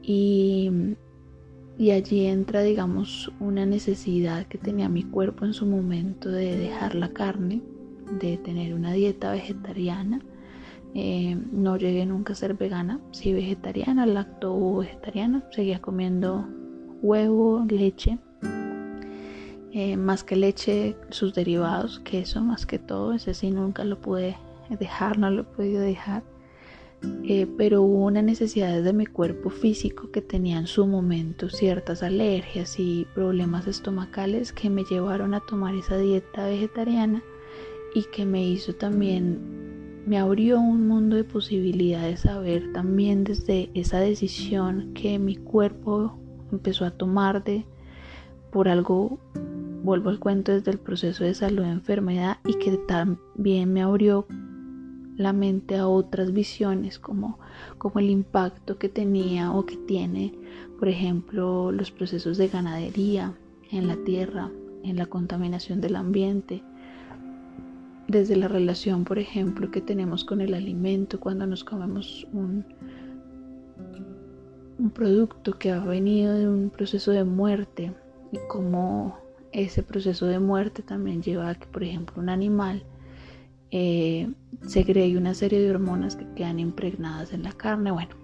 y 0.03 0.71
y 1.79 1.93
allí 1.93 2.27
entra, 2.27 2.63
digamos, 2.63 3.31
una 3.39 3.65
necesidad 3.65 4.47
que 4.47 4.59
tenía 4.59 4.89
mi 4.89 5.05
cuerpo 5.05 5.45
en 5.45 5.55
su 5.55 5.65
momento 5.65 6.29
de 6.29 6.59
dejar 6.59 6.97
la 6.97 7.11
carne, 7.11 7.63
de 8.21 8.37
tener 8.37 8.75
una 8.75 8.93
dieta 8.93 9.31
vegetariana. 9.31 10.21
Eh, 10.95 11.39
no 11.53 11.77
llegué 11.77 12.05
nunca 12.05 12.33
a 12.33 12.37
ser 12.37 12.55
vegana, 12.55 13.01
sí 13.13 13.33
vegetariana, 13.33 14.07
lacto 14.07 14.79
vegetariana, 14.79 15.45
seguía 15.53 15.81
comiendo 15.81 16.49
huevo, 17.01 17.65
leche, 17.69 18.19
eh, 19.71 19.97
más 19.97 20.25
que 20.25 20.35
leche, 20.35 20.97
sus 21.11 21.33
derivados, 21.33 22.01
queso, 22.01 22.43
más 22.43 22.67
que 22.67 22.81
todo, 22.81 23.13
ese 23.13 23.35
sí 23.35 23.53
nunca 23.53 23.85
lo 23.85 24.01
pude 24.01 24.37
dejar, 24.81 25.19
no 25.19 25.31
lo 25.31 25.43
he 25.43 25.45
podido 25.45 25.81
dejar. 25.81 26.25
Eh, 27.31 27.47
pero 27.59 27.83
hubo 27.83 28.07
una 28.07 28.23
necesidad 28.23 28.83
de 28.83 28.93
mi 28.93 29.05
cuerpo 29.05 29.51
físico 29.51 30.11
que 30.11 30.23
tenía 30.23 30.59
en 30.59 30.67
su 30.67 30.87
momento 30.87 31.51
ciertas 31.51 32.03
alergias 32.03 32.81
y 32.81 33.07
problemas 33.15 33.67
estomacales 33.67 34.53
que 34.53 34.71
me 34.71 34.85
llevaron 34.85 35.35
a 35.35 35.41
tomar 35.41 35.75
esa 35.75 35.99
dieta 35.99 36.47
vegetariana 36.47 37.23
y 37.95 38.05
que 38.05 38.25
me 38.25 38.49
hizo 38.49 38.75
también, 38.75 40.03
me 40.07 40.19
abrió 40.19 40.59
un 40.59 40.89
mundo 40.89 41.17
de 41.17 41.25
posibilidades 41.25 42.25
a 42.25 42.39
ver 42.39 42.73
también 42.73 43.25
desde 43.25 43.71
esa 43.75 44.01
decisión 44.01 44.95
que 44.95 45.19
mi 45.19 45.37
cuerpo 45.37 46.19
empezó 46.51 46.87
a 46.87 46.93
tomar 46.93 47.45
de 47.45 47.67
por 48.51 48.69
algo 48.69 49.19
vuelvo 49.83 50.11
al 50.11 50.19
cuento 50.19 50.53
desde 50.53 50.71
el 50.71 50.79
proceso 50.79 51.25
de 51.25 51.35
salud 51.35 51.63
de 51.63 51.71
enfermedad 51.71 52.39
y 52.47 52.55
que 52.55 52.79
también 52.89 53.73
me 53.73 53.83
abrió 53.83 54.27
la 55.19 55.33
mente 55.33 55.77
a 55.77 55.89
otras 55.89 56.33
visiones 56.33 56.99
como, 56.99 57.39
como 57.77 57.99
el 57.99 58.09
impacto 58.09 58.79
que 58.79 58.89
tenía 58.89 59.53
o 59.53 59.67
que 59.67 59.77
tiene, 59.77 60.33
por 60.79 60.89
ejemplo, 60.89 61.73
los 61.73 61.91
procesos 61.91 62.39
de 62.39 62.49
ganadería 62.49 63.35
en 63.71 63.89
la 63.89 63.97
tierra, 63.97 64.51
en 64.85 64.97
la 64.97 65.07
contaminación 65.07 65.81
del 65.81 65.97
ambiente, 65.97 66.63
desde 68.07 68.37
la 68.37 68.49
relación, 68.49 69.05
por 69.05 69.19
ejemplo, 69.19 69.71
que 69.73 69.81
tenemos 69.81 70.25
con 70.25 70.41
el 70.41 70.55
alimento 70.55 71.19
cuando 71.19 71.47
nos 71.47 71.65
comemos 71.65 72.27
un, 72.33 72.65
un 74.79 74.91
producto 74.91 75.59
que 75.59 75.73
ha 75.73 75.81
venido 75.81 76.33
de 76.33 76.49
un 76.49 76.71
proceso 76.71 77.11
de 77.11 77.25
muerte 77.25 77.93
y 78.31 78.39
cómo 78.49 79.19
ese 79.51 79.83
proceso 79.83 80.27
de 80.27 80.39
muerte 80.39 80.83
también 80.83 81.23
lleva 81.23 81.51
a 81.51 81.55
que, 81.57 81.67
por 81.67 81.83
ejemplo, 81.83 82.23
un 82.23 82.29
animal 82.29 82.85
eh, 83.71 84.29
segregue 84.67 85.19
una 85.19 85.35
serie 85.35 85.61
de 85.61 85.71
hormonas 85.71 86.17
que 86.17 86.27
quedan 86.35 86.59
impregnadas 86.59 87.33
en 87.33 87.43
la 87.43 87.53
carne. 87.53 87.91
Bueno, 87.91 88.15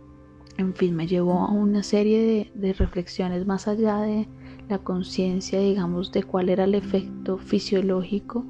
en 0.57 0.75
fin, 0.75 0.95
me 0.95 1.07
llevó 1.07 1.41
a 1.41 1.51
una 1.51 1.83
serie 1.83 2.51
de, 2.55 2.73
reflexiones 2.73 3.47
más 3.47 3.67
allá 3.67 3.99
de 3.99 4.29
la 4.69 4.79
conciencia, 4.79 5.59
digamos, 5.59 6.13
de 6.13 6.23
cuál 6.23 6.49
era 6.49 6.65
el 6.65 6.75
efecto 6.75 7.39
fisiológico 7.39 8.45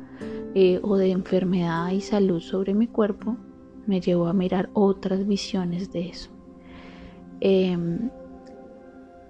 eh, 0.55 0.81
o 0.83 0.97
de 0.97 1.11
enfermedad 1.11 1.91
y 1.91 2.01
salud 2.01 2.41
sobre 2.41 2.75
mi 2.75 2.87
cuerpo, 2.87 3.37
me 3.87 4.01
llevó 4.01 4.29
a 4.29 4.33
mirar 4.33 4.71
otras 4.75 5.27
visiones 5.27 5.93
de 5.93 6.09
eso. 6.09 6.31
Em, 7.41 8.11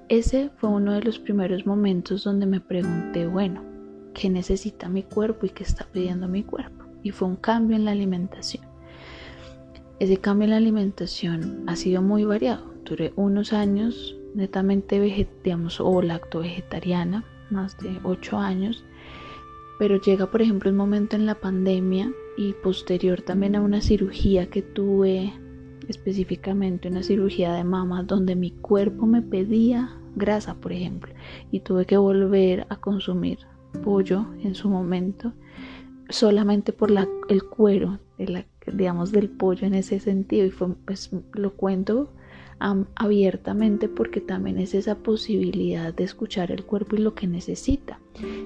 ese 0.08 0.50
fue 0.56 0.68
uno 0.68 0.92
de 0.92 1.02
los 1.02 1.18
primeros 1.18 1.66
momentos 1.66 2.24
donde 2.24 2.46
me 2.46 2.60
pregunté, 2.60 3.26
bueno, 3.26 3.62
qué 4.12 4.28
necesita 4.28 4.88
mi 4.88 5.02
cuerpo 5.02 5.46
y 5.46 5.50
qué 5.50 5.62
está 5.62 5.86
pidiendo 5.86 6.28
mi 6.28 6.42
cuerpo. 6.42 6.83
Y 7.04 7.12
fue 7.12 7.28
un 7.28 7.36
cambio 7.36 7.76
en 7.76 7.84
la 7.84 7.92
alimentación. 7.92 8.64
Ese 10.00 10.16
cambio 10.16 10.46
en 10.46 10.50
la 10.50 10.56
alimentación 10.56 11.62
ha 11.68 11.76
sido 11.76 12.02
muy 12.02 12.24
variado. 12.24 12.74
Duré 12.84 13.12
unos 13.14 13.52
años 13.52 14.16
netamente 14.34 15.00
digamos, 15.44 15.80
o 15.80 16.02
lacto 16.02 16.40
vegetariana, 16.40 17.24
más 17.50 17.78
de 17.78 18.00
8 18.02 18.38
años, 18.38 18.84
pero 19.78 20.00
llega 20.00 20.30
por 20.30 20.42
ejemplo 20.42 20.70
un 20.70 20.76
momento 20.76 21.16
en 21.16 21.26
la 21.26 21.36
pandemia 21.36 22.12
y 22.36 22.52
posterior 22.54 23.22
también 23.22 23.56
a 23.56 23.60
una 23.60 23.80
cirugía 23.80 24.50
que 24.50 24.62
tuve 24.62 25.32
específicamente 25.88 26.88
una 26.88 27.02
cirugía 27.02 27.52
de 27.52 27.64
mama 27.64 28.02
donde 28.02 28.34
mi 28.34 28.50
cuerpo 28.50 29.06
me 29.06 29.22
pedía 29.22 29.96
grasa 30.16 30.54
por 30.54 30.72
ejemplo 30.72 31.12
y 31.50 31.60
tuve 31.60 31.84
que 31.84 31.96
volver 31.96 32.66
a 32.70 32.76
consumir 32.76 33.38
pollo 33.82 34.26
en 34.42 34.54
su 34.54 34.70
momento 34.70 35.32
solamente 36.08 36.72
por 36.72 36.90
la, 36.90 37.08
el 37.28 37.44
cuero 37.44 37.98
de 38.18 38.28
la, 38.28 38.46
digamos 38.66 39.12
del 39.12 39.28
pollo 39.28 39.66
en 39.66 39.74
ese 39.74 40.00
sentido 40.00 40.46
y 40.46 40.50
fue 40.50 40.68
pues 40.84 41.10
lo 41.32 41.54
cuento 41.54 42.10
abiertamente 42.94 43.88
porque 43.88 44.20
también 44.20 44.58
es 44.58 44.74
esa 44.74 44.96
posibilidad 44.96 45.92
de 45.92 46.04
escuchar 46.04 46.50
el 46.50 46.64
cuerpo 46.64 46.96
y 46.96 47.00
lo 47.00 47.14
que 47.14 47.26
necesita. 47.26 47.98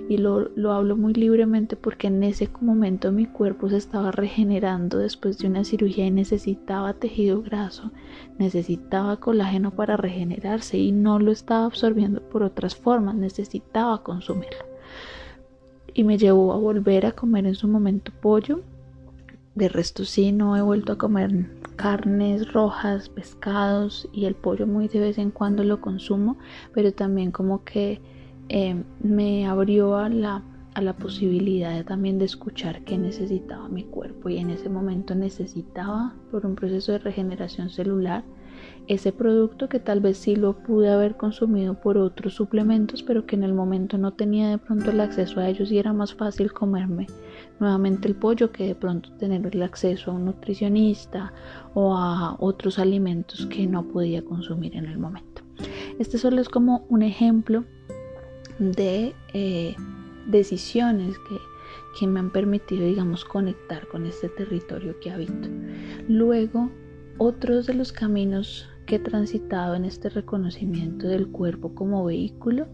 Y 0.08 0.16
lo, 0.16 0.48
lo 0.56 0.72
hablo 0.72 0.96
muy 0.96 1.12
libremente 1.12 1.76
porque 1.76 2.06
en 2.06 2.24
ese 2.24 2.48
momento 2.60 3.12
mi 3.12 3.26
cuerpo 3.26 3.68
se 3.68 3.76
estaba 3.76 4.10
regenerando 4.10 4.98
después 4.98 5.38
de 5.38 5.46
una 5.46 5.62
cirugía 5.62 6.06
y 6.06 6.10
necesitaba 6.10 6.94
tejido 6.94 7.42
graso, 7.42 7.92
necesitaba 8.38 9.20
colágeno 9.20 9.72
para 9.72 9.96
regenerarse 9.96 10.78
y 10.78 10.90
no 10.90 11.18
lo 11.18 11.30
estaba 11.30 11.66
absorbiendo 11.66 12.22
por 12.22 12.42
otras 12.42 12.74
formas, 12.74 13.14
necesitaba 13.14 14.02
consumirlo. 14.02 14.64
Y 15.98 16.04
me 16.04 16.16
llevó 16.16 16.52
a 16.52 16.56
volver 16.56 17.06
a 17.06 17.10
comer 17.10 17.44
en 17.44 17.56
su 17.56 17.66
momento 17.66 18.12
pollo. 18.20 18.60
De 19.56 19.68
resto 19.68 20.04
sí, 20.04 20.30
no 20.30 20.56
he 20.56 20.62
vuelto 20.62 20.92
a 20.92 20.96
comer 20.96 21.50
carnes 21.74 22.52
rojas, 22.52 23.08
pescados 23.08 24.08
y 24.12 24.26
el 24.26 24.36
pollo 24.36 24.68
muy 24.68 24.86
de 24.86 25.00
vez 25.00 25.18
en 25.18 25.32
cuando 25.32 25.64
lo 25.64 25.80
consumo, 25.80 26.38
pero 26.72 26.92
también 26.92 27.32
como 27.32 27.64
que 27.64 28.00
eh, 28.48 28.80
me 29.00 29.48
abrió 29.48 29.96
a 29.96 30.08
la, 30.08 30.44
a 30.74 30.82
la 30.82 30.92
posibilidad 30.92 31.74
de, 31.74 31.82
también 31.82 32.20
de 32.20 32.26
escuchar 32.26 32.84
qué 32.84 32.96
necesitaba 32.96 33.68
mi 33.68 33.82
cuerpo 33.82 34.28
y 34.28 34.38
en 34.38 34.50
ese 34.50 34.68
momento 34.68 35.16
necesitaba 35.16 36.14
por 36.30 36.46
un 36.46 36.54
proceso 36.54 36.92
de 36.92 36.98
regeneración 36.98 37.70
celular 37.70 38.22
ese 38.88 39.12
producto 39.12 39.68
que 39.68 39.80
tal 39.80 40.00
vez 40.00 40.16
sí 40.16 40.34
lo 40.34 40.54
pude 40.54 40.90
haber 40.90 41.16
consumido 41.16 41.74
por 41.74 41.98
otros 41.98 42.34
suplementos, 42.34 43.02
pero 43.02 43.26
que 43.26 43.36
en 43.36 43.44
el 43.44 43.52
momento 43.52 43.98
no 43.98 44.14
tenía 44.14 44.48
de 44.48 44.58
pronto 44.58 44.90
el 44.90 45.00
acceso 45.00 45.40
a 45.40 45.48
ellos 45.48 45.70
y 45.70 45.78
era 45.78 45.92
más 45.92 46.14
fácil 46.14 46.52
comerme 46.52 47.06
nuevamente 47.60 48.08
el 48.08 48.14
pollo 48.14 48.50
que 48.50 48.66
de 48.66 48.74
pronto 48.74 49.10
tener 49.18 49.46
el 49.46 49.62
acceso 49.62 50.10
a 50.10 50.14
un 50.14 50.24
nutricionista 50.24 51.32
o 51.74 51.94
a 51.94 52.36
otros 52.38 52.78
alimentos 52.78 53.46
que 53.46 53.66
no 53.66 53.84
podía 53.84 54.24
consumir 54.24 54.74
en 54.74 54.86
el 54.86 54.98
momento. 54.98 55.42
Este 55.98 56.16
solo 56.16 56.40
es 56.40 56.48
como 56.48 56.86
un 56.88 57.02
ejemplo 57.02 57.64
de 58.58 59.14
eh, 59.34 59.76
decisiones 60.26 61.18
que, 61.18 61.36
que 61.98 62.06
me 62.06 62.20
han 62.20 62.30
permitido, 62.30 62.86
digamos, 62.86 63.24
conectar 63.24 63.86
con 63.88 64.06
este 64.06 64.28
territorio 64.28 64.98
que 65.00 65.10
habito. 65.10 65.48
Luego, 66.08 66.70
otros 67.18 67.66
de 67.66 67.74
los 67.74 67.92
caminos 67.92 68.68
que 68.88 68.96
he 68.96 68.98
transitado 68.98 69.74
en 69.74 69.84
este 69.84 70.08
reconocimiento 70.08 71.06
del 71.08 71.28
cuerpo 71.28 71.74
como 71.74 72.06
vehículo 72.06 72.66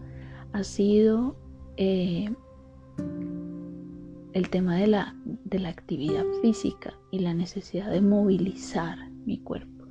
ha 0.53 0.63
sido 0.63 1.35
eh, 1.75 2.33
el 4.31 4.49
tema 4.49 4.77
de 4.77 4.87
la, 4.87 5.15
de 5.25 5.59
la 5.59 5.67
actividad 5.67 6.23
física 6.41 6.93
y 7.11 7.19
la 7.19 7.33
necesidad 7.33 7.91
de 7.91 7.99
movilizar 7.99 8.97
mi 9.25 9.39
cuerpo. 9.39 9.87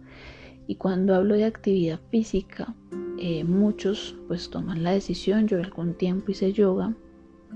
Y 0.66 0.76
cuando 0.76 1.14
hablo 1.14 1.34
de 1.34 1.44
actividad 1.44 2.00
física, 2.10 2.74
eh, 3.18 3.44
muchos 3.44 4.16
pues 4.26 4.48
toman 4.48 4.82
la 4.82 4.92
decisión, 4.92 5.46
yo 5.46 5.58
algún 5.58 5.92
tiempo 5.92 6.30
hice 6.30 6.54
yoga, 6.54 6.94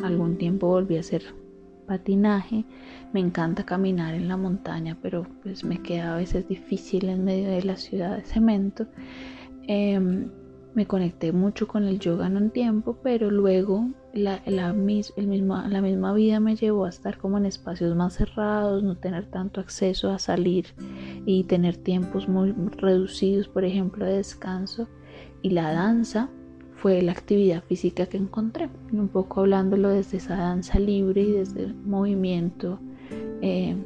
algún 0.03 0.37
tiempo 0.37 0.67
volví 0.67 0.99
a 0.99 1.01
hacer 1.01 1.23
patinaje, 1.89 2.65
me 3.13 3.19
encanta 3.19 3.65
caminar 3.65 4.15
en 4.15 4.29
la 4.29 4.37
montaña, 4.37 4.97
pero 5.03 5.27
pues 5.43 5.65
me 5.65 5.83
queda 5.83 6.15
a 6.15 6.19
veces 6.19 6.47
difícil 6.47 7.09
en 7.09 7.25
medio 7.25 7.49
de 7.49 7.65
la 7.65 7.77
ciudad 7.77 8.17
de 8.17 8.25
cemento. 8.25 8.87
Em, 9.67 10.31
me 10.75 10.87
conecté 10.87 11.33
mucho 11.33 11.67
con 11.67 11.83
el 11.85 11.99
yoga 11.99 12.29
en 12.29 12.37
un 12.37 12.51
tiempo, 12.51 12.99
pero 13.03 13.31
luego 13.31 13.89
la, 14.15 14.43
la, 14.47 14.73
la 14.73 15.83
misma 15.83 16.13
vida 16.13 16.39
me 16.39 16.55
llevó 16.55 16.85
a 16.85 16.91
estar 16.91 17.19
como 17.19 17.39
en 17.39 17.47
espacios 17.47 17.97
más 17.97 18.15
cerrados, 18.15 18.85
no 18.85 18.97
tener 18.97 19.27
tanto 19.27 19.61
acceso 19.61 20.11
a 20.13 20.21
salir 20.21 20.67
y 21.27 21.45
tener 21.45 21.77
tiempos 21.79 22.29
muy 22.29 22.53
reducidos, 22.77 23.49
por 23.49 23.65
ejemplo, 23.65 24.05
de 24.05 24.19
descanso. 24.19 24.89
Y 25.43 25.51
la 25.51 25.73
danza 25.73 26.31
fue 26.81 27.03
la 27.03 27.13
actividad 27.13 27.63
física 27.65 28.07
que 28.07 28.17
encontré, 28.17 28.69
un 28.93 29.09
poco 29.09 29.41
hablándolo 29.41 29.89
desde 29.89 30.19
esa 30.19 30.37
danza 30.37 30.79
libre 30.79 31.23
y 31.23 31.33
desde 31.33 31.65
el 31.65 31.75
movimiento 31.75 32.79
eh, 33.43 33.77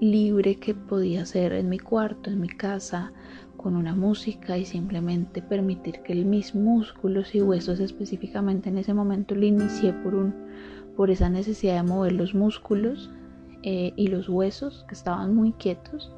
libre 0.00 0.56
que 0.56 0.74
podía 0.74 1.22
hacer 1.22 1.52
en 1.52 1.68
mi 1.68 1.78
cuarto, 1.78 2.30
en 2.30 2.40
mi 2.40 2.48
casa, 2.48 3.12
con 3.56 3.74
una 3.76 3.94
música 3.94 4.58
y 4.58 4.64
simplemente 4.64 5.42
permitir 5.42 6.02
que 6.02 6.14
mis 6.14 6.54
músculos 6.54 7.34
y 7.34 7.42
huesos 7.42 7.80
específicamente 7.80 8.68
en 8.68 8.78
ese 8.78 8.94
momento 8.94 9.34
lo 9.34 9.44
inicié 9.44 9.92
por, 9.92 10.14
un, 10.14 10.34
por 10.96 11.10
esa 11.10 11.30
necesidad 11.30 11.76
de 11.76 11.88
mover 11.88 12.12
los 12.12 12.34
músculos 12.34 13.10
eh, 13.62 13.92
y 13.96 14.08
los 14.08 14.28
huesos 14.28 14.84
que 14.86 14.94
estaban 14.94 15.34
muy 15.34 15.52
quietos 15.52 16.12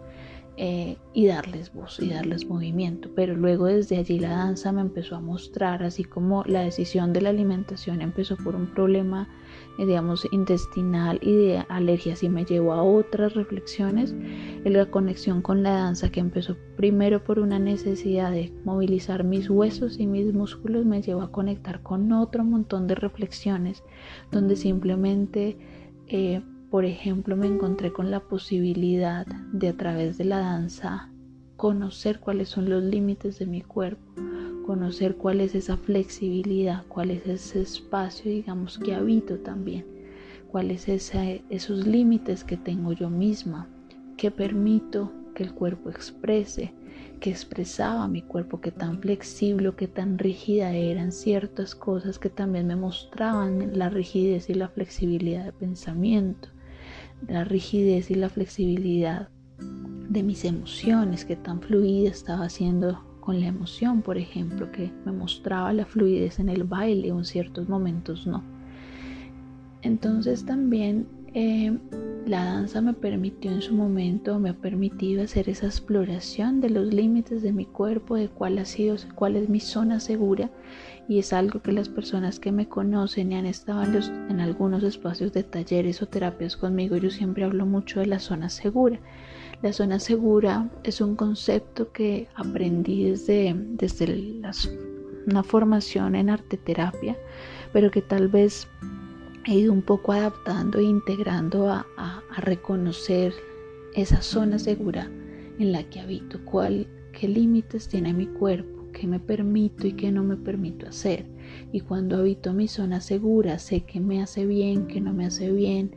eh, 0.59 0.97
y 1.13 1.27
darles 1.27 1.71
voz 1.75 2.01
y 2.01 2.09
darles 2.09 2.47
movimiento. 2.47 3.11
Pero 3.15 3.37
luego 3.37 3.67
desde 3.67 3.99
allí 3.99 4.19
la 4.19 4.31
danza 4.31 4.73
me 4.73 4.81
empezó 4.81 5.17
a 5.17 5.21
mostrar, 5.21 5.83
así 5.83 6.03
como 6.03 6.45
la 6.45 6.63
decisión 6.63 7.13
de 7.13 7.21
la 7.21 7.29
alimentación 7.29 8.01
empezó 8.01 8.37
por 8.39 8.57
un 8.57 8.67
problema, 8.67 9.29
eh, 9.79 9.85
digamos, 9.85 10.27
intestinal 10.33 11.19
y 11.21 11.37
de 11.37 11.67
alergias 11.69 12.23
y 12.23 12.31
me 12.31 12.47
llevó 12.47 12.73
a 12.73 12.83
otras 12.83 13.35
reflexiones, 13.35 14.15
la 14.65 14.87
conexión 14.91 15.43
con 15.43 15.63
la 15.63 15.73
danza 15.73 16.11
que 16.11 16.21
empezó 16.21 16.57
primero 16.77 17.23
por 17.23 17.39
una 17.39 17.59
necesidad 17.59 18.31
de 18.31 18.51
movilizar 18.65 19.25
mis 19.25 19.51
huesos 19.51 20.01
y 20.01 20.07
mis 20.07 20.33
músculos, 20.33 20.87
me 20.87 21.03
llevó 21.03 21.21
a 21.21 21.33
conectar 21.33 21.83
con 21.83 22.11
otro 22.13 22.45
montón 22.45 22.87
de 22.87 22.95
reflexiones 22.95 23.83
donde 24.31 24.57
simplemente... 24.57 25.59
Eh, 26.09 26.41
por 26.71 26.85
ejemplo, 26.85 27.37
me 27.37 27.47
encontré 27.47 27.93
con 27.93 28.11
la 28.11 28.21
posibilidad 28.21 29.27
de 29.27 29.69
a 29.69 29.77
través 29.77 30.19
de 30.19 30.25
la 30.25 30.39
danza 30.39 31.11
conocer 31.57 32.21
cuáles 32.21 32.49
son 32.49 32.69
los 32.69 32.83
límites 32.83 33.39
de 33.39 33.47
mi 33.47 33.63
cuerpo, 33.63 34.03
conocer 34.67 35.17
cuál 35.17 35.41
es 35.41 35.55
esa 35.55 35.77
flexibilidad, 35.77 36.85
cuál 36.89 37.11
es 37.11 37.27
ese 37.27 37.63
espacio, 37.63 38.31
digamos, 38.31 38.79
que 38.79 38.95
habito 38.95 39.39
también, 39.39 39.87
cuáles 40.51 40.83
son 40.83 41.41
esos 41.49 41.87
límites 41.87 42.45
que 42.45 42.57
tengo 42.57 42.93
yo 42.93 43.09
misma, 43.09 43.69
que 44.17 44.31
permito 44.31 45.13
que 45.35 45.45
el 45.45 45.55
cuerpo 45.55 45.89
exprese, 45.89 46.75
que 47.21 47.31
expresaba 47.31 48.09
mi 48.09 48.23
cuerpo, 48.23 48.61
que 48.61 48.73
tan 48.73 49.01
flexible, 49.01 49.73
que 49.77 49.89
tan 49.89 50.19
rígida 50.19 50.73
eran 50.73 51.13
ciertas 51.13 51.75
cosas 51.75 52.19
que 52.19 52.29
también 52.29 52.67
me 52.67 52.77
mostraban 52.77 53.79
la 53.79 53.89
rigidez 53.89 54.51
y 54.51 54.55
la 54.55 54.69
flexibilidad 54.69 55.45
de 55.45 55.53
pensamiento 55.53 56.49
la 57.29 57.45
rigidez 57.45 58.11
y 58.11 58.15
la 58.15 58.29
flexibilidad 58.29 59.29
de 60.09 60.23
mis 60.23 60.45
emociones, 60.45 61.25
que 61.25 61.37
tan 61.37 61.61
fluida 61.61 62.09
estaba 62.09 62.45
haciendo 62.45 63.03
con 63.21 63.41
la 63.41 63.47
emoción, 63.47 64.03
por 64.03 64.19
ejemplo, 64.19 64.71
que 64.71 64.93
me 65.05 65.13
mostraba 65.13 65.73
la 65.73 65.85
fluidez 65.85 66.39
en 66.39 66.49
el 66.49 66.65
baile 66.65 67.11
o 67.13 67.19
en 67.19 67.25
ciertos 67.25 67.69
momentos 67.69 68.27
no. 68.27 68.43
Entonces 69.83 70.45
también 70.45 71.07
eh, 71.35 71.77
la 72.27 72.45
danza 72.45 72.81
me 72.81 72.93
permitió 72.93 73.51
en 73.51 73.63
su 73.63 73.75
momento, 73.75 74.39
me 74.39 74.51
ha 74.51 74.55
permitido 74.55 75.23
hacer 75.23 75.49
esa 75.49 75.67
exploración 75.67 76.61
de 76.61 76.71
los 76.71 76.95
límites 76.95 77.43
de 77.43 77.53
mi 77.53 77.67
cuerpo, 77.67 78.17
de 78.17 78.29
cuál 78.29 78.59
ha 78.59 78.65
sido, 78.65 78.97
cuál 79.15 79.37
es 79.37 79.49
mi 79.49 79.61
zona 79.61 80.01
segura 80.01 80.51
y 81.09 81.19
es 81.19 81.33
algo 81.33 81.63
que 81.63 81.73
las 81.73 81.89
personas 81.89 82.41
que 82.41 82.51
me 82.51 82.69
conocen 82.69 83.33
y 83.33 83.37
han 83.37 83.47
estado 83.47 83.83
en, 83.85 84.41
algunos 84.41 84.83
espacios 84.83 85.33
de 85.33 85.45
talleres 85.45 86.03
o 86.03 86.07
terapias 86.07 86.57
conmigo, 86.57 86.97
yo 86.97 87.11
siempre 87.11 87.45
hablo 87.45 87.65
mucho 87.65 88.01
de 88.01 88.07
la 88.07 88.19
zona 88.19 88.49
segura. 88.49 88.99
La 89.63 89.73
zona 89.73 90.01
segura 90.01 90.69
es 90.83 91.01
un 91.01 91.17
concepto 91.17 91.93
que 91.93 92.29
aprendí 92.35 93.11
desde, 93.11 93.55
desde 93.57 94.41
una 95.27 95.43
formación 95.43 96.17
en 96.17 96.31
arte 96.31 96.57
terapia, 96.57 97.17
pero 97.73 97.91
que 97.91 98.03
tal 98.03 98.29
vez 98.29 98.69
he 99.47 99.55
ido 99.55 99.73
un 99.73 99.83
poco 99.83 100.13
adaptando 100.13 100.79
e 100.79 100.85
integrando 100.85 101.71
a, 101.71 101.87
reconocer 102.39 103.33
esa 103.95 104.21
zona 104.21 104.59
segura 104.59 105.09
en 105.59 105.73
la 105.73 105.83
que 105.85 106.01
habito, 106.01 106.39
qué 107.13 107.29
límites 107.29 107.89
tiene 107.89 108.13
mi 108.13 108.27
cuerpo, 108.27 108.76
qué 108.97 109.07
me 109.07 109.21
permito 109.21 109.87
y 109.87 109.93
qué 109.93 110.11
no 110.11 110.25
me 110.25 110.37
permito 110.37 110.89
hacer. 110.89 111.27
Y 111.71 111.81
cuando 111.81 112.17
habito 112.17 112.55
mi 112.55 112.67
zona 112.67 113.01
segura, 113.03 113.59
sé 113.59 113.83
qué 113.83 114.01
me 114.01 114.23
hace 114.23 114.47
bien, 114.47 114.87
qué 114.87 115.03
no 115.03 115.13
me 115.13 115.27
hace 115.27 115.53
bien, 115.53 115.91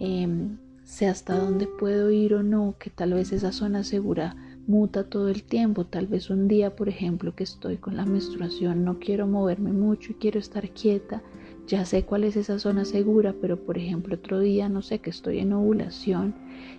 em, 0.00 0.58
sé 0.82 1.06
hasta 1.06 1.38
dónde 1.38 1.68
puedo 1.78 2.10
ir 2.10 2.34
o 2.34 2.42
no, 2.42 2.74
que 2.80 2.90
tal 2.90 3.14
vez 3.14 3.32
esa 3.32 3.52
zona 3.52 3.84
segura 3.84 4.34
muta 4.66 5.04
todo 5.04 5.28
el 5.28 5.44
tiempo. 5.44 5.86
Tal 5.86 6.08
vez 6.08 6.30
un 6.30 6.48
día, 6.48 6.74
por 6.74 6.88
ejemplo, 6.88 7.34
que 7.34 7.44
estoy 7.44 7.76
con 7.76 7.96
la 7.96 8.06
menstruación, 8.06 8.84
no 8.84 8.98
quiero 8.98 9.28
moverme 9.28 9.72
mucho 9.72 10.10
y 10.10 10.16
quiero 10.16 10.40
estar 10.40 10.68
quieta. 10.70 11.22
Ya 11.68 11.84
sé 11.84 12.04
cuál 12.04 12.24
es 12.24 12.36
esa 12.36 12.58
zona 12.58 12.84
segura, 12.84 13.36
pero 13.40 13.56
por 13.56 13.78
ejemplo 13.78 14.16
otro 14.16 14.40
día, 14.40 14.68
no 14.68 14.82
sé, 14.82 14.98
que 14.98 15.10
estoy 15.10 15.38
en 15.38 15.52
ovulación 15.52 16.34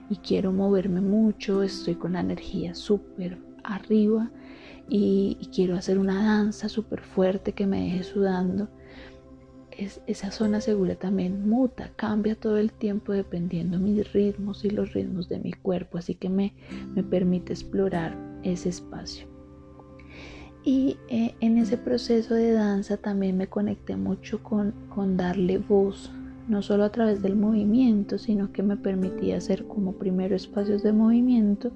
y 0.10 0.18
quiero 0.18 0.52
moverme 0.52 1.00
mucho, 1.00 1.64
estoy 1.64 1.96
con 1.96 2.14
la 2.14 2.20
energía 2.20 2.76
súper 2.76 3.38
arriba 3.64 4.30
y, 4.90 5.38
quiero 5.54 5.76
hacer 5.76 5.98
una 5.98 6.24
danza 6.24 6.70
súper 6.70 7.02
fuerte 7.02 7.54
que 7.54 7.66
me 7.66 7.84
deje 7.84 8.04
sudando. 8.04 8.70
Es, 9.72 10.02
esa 10.06 10.30
zona 10.30 10.62
segura 10.62 10.96
también 10.96 11.50
muta, 11.50 11.92
cambia 11.96 12.36
todo 12.36 12.58
el 12.58 12.72
tiempo 12.72 13.12
dependiendo 13.12 13.80
mis 13.80 14.14
ritmos 14.14 14.64
y 14.66 14.70
los 14.70 14.94
ritmos 14.94 15.30
de 15.30 15.40
mi 15.40 15.52
cuerpo, 15.52 15.98
así 15.98 16.14
que 16.14 16.30
me, 16.30 16.54
me 16.94 17.04
permite 17.04 17.54
explorar 17.54 18.16
ese 18.44 18.70
espacio. 18.70 19.28
Y 20.64 20.98
eh, 21.10 21.36
en 21.40 21.58
ese 21.58 21.78
proceso 21.78 22.36
de 22.36 22.52
danza 22.52 22.98
también 22.98 23.36
me 23.36 23.48
conecté 23.48 23.98
mucho 23.98 24.42
con, 24.44 24.74
con 24.90 25.18
darle 25.18 25.58
voz 25.58 26.12
no 26.48 26.62
solo 26.62 26.84
a 26.84 26.92
través 26.92 27.22
del 27.22 27.36
movimiento, 27.36 28.18
sino 28.18 28.52
que 28.52 28.64
me 28.64 28.78
permitía 28.78 29.38
hacer 29.38 29.66
como 29.66 29.94
primero 29.94 30.36
espacios 30.36 30.84
de 30.84 30.94
movimiento 30.94 31.72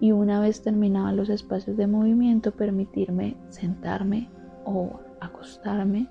y 0.00 0.12
una 0.12 0.40
vez 0.40 0.62
terminaban 0.62 1.16
los 1.16 1.28
espacios 1.28 1.76
de 1.76 1.86
movimiento 1.86 2.52
permitirme 2.52 3.36
sentarme 3.48 4.28
o 4.64 5.00
acostarme 5.20 6.08